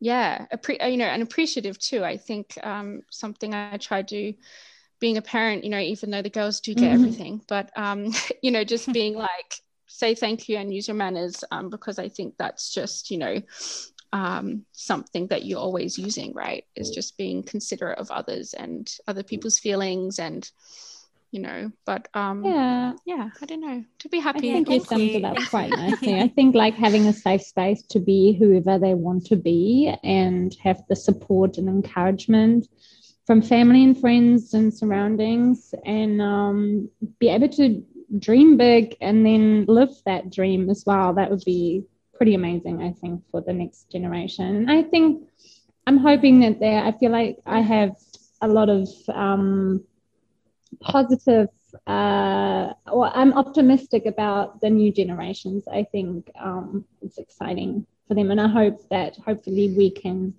[0.00, 2.04] yeah, appre- you know, and appreciative too.
[2.04, 4.34] I think um, something I try to
[4.98, 6.94] being a parent, you know, even though the girls do get mm-hmm.
[6.94, 9.54] everything, but um, you know, just being like,
[9.86, 13.40] say thank you and use your manners, um, because I think that's just, you know,
[14.14, 16.64] um, something that you're always using, right?
[16.76, 20.48] Is just being considerate of others and other people's feelings and
[21.32, 22.92] you know but um yeah.
[23.04, 23.84] yeah i don't know.
[23.98, 24.50] To be happy.
[24.50, 26.20] I think you summed it up quite nicely.
[26.20, 30.56] I think like having a safe space to be whoever they want to be and
[30.62, 32.68] have the support and encouragement
[33.26, 36.88] from family and friends and surroundings and um,
[37.18, 37.84] be able to
[38.20, 41.14] dream big and then live that dream as well.
[41.14, 41.84] That would be
[42.16, 44.68] pretty amazing, I think, for the next generation.
[44.68, 45.28] I think
[45.86, 47.96] I'm hoping that there, I feel like I have
[48.40, 49.84] a lot of um,
[50.80, 51.48] positive,
[51.86, 55.64] uh, or I'm optimistic about the new generations.
[55.70, 58.30] I think um, it's exciting for them.
[58.30, 60.34] And I hope that hopefully we can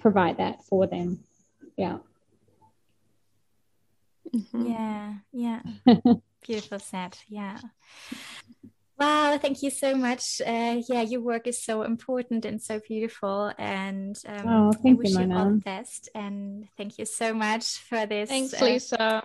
[0.00, 1.20] provide that for them.
[1.76, 1.98] Yeah.
[4.34, 4.66] Mm-hmm.
[4.66, 5.60] Yeah, yeah.
[6.46, 7.22] Beautiful set.
[7.28, 7.58] Yeah.
[8.98, 10.40] Wow, thank you so much.
[10.40, 13.52] Uh, yeah, your work is so important and so beautiful.
[13.58, 16.08] And um, oh, I wish you, you all the best.
[16.14, 18.28] And thank you so much for this.
[18.28, 19.22] Thanks, uh, Lisa.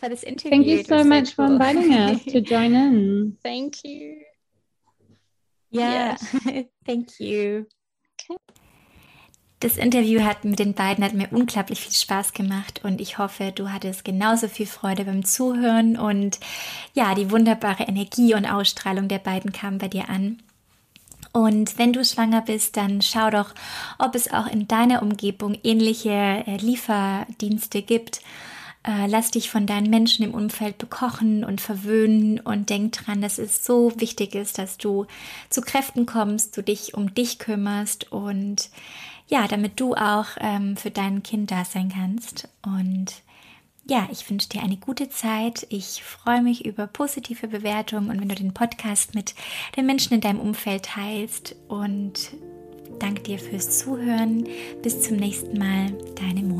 [0.00, 0.50] For this interview.
[0.50, 1.46] Thank you so much so cool.
[1.46, 3.36] for inviting us to join in.
[3.42, 4.22] Thank you.
[5.70, 6.16] Yeah,
[6.48, 6.66] yes.
[6.86, 7.66] thank you.
[8.20, 8.36] Okay.
[9.60, 13.52] Das Interview hat mit den beiden hat mir unglaublich viel Spaß gemacht und ich hoffe,
[13.54, 16.38] du hattest genauso viel Freude beim Zuhören und
[16.92, 20.40] ja, die wunderbare Energie und Ausstrahlung der beiden kam bei dir an.
[21.32, 23.54] Und wenn du schwanger bist, dann schau doch,
[23.98, 28.20] ob es auch in deiner Umgebung ähnliche äh, Lieferdienste gibt.
[28.86, 33.38] Äh, lass dich von deinen Menschen im Umfeld bekochen und verwöhnen und denk dran, dass
[33.38, 35.06] es so wichtig ist, dass du
[35.50, 38.70] zu Kräften kommst, du dich um dich kümmerst und
[39.28, 42.48] ja, damit du auch ähm, für dein Kind da sein kannst.
[42.62, 43.22] Und
[43.88, 45.66] ja, ich wünsche dir eine gute Zeit.
[45.70, 49.34] Ich freue mich über positive Bewertungen und wenn du den Podcast mit
[49.76, 51.54] den Menschen in deinem Umfeld teilst.
[51.68, 52.32] Und
[52.98, 54.48] danke dir fürs Zuhören.
[54.82, 56.56] Bis zum nächsten Mal, deine Mo.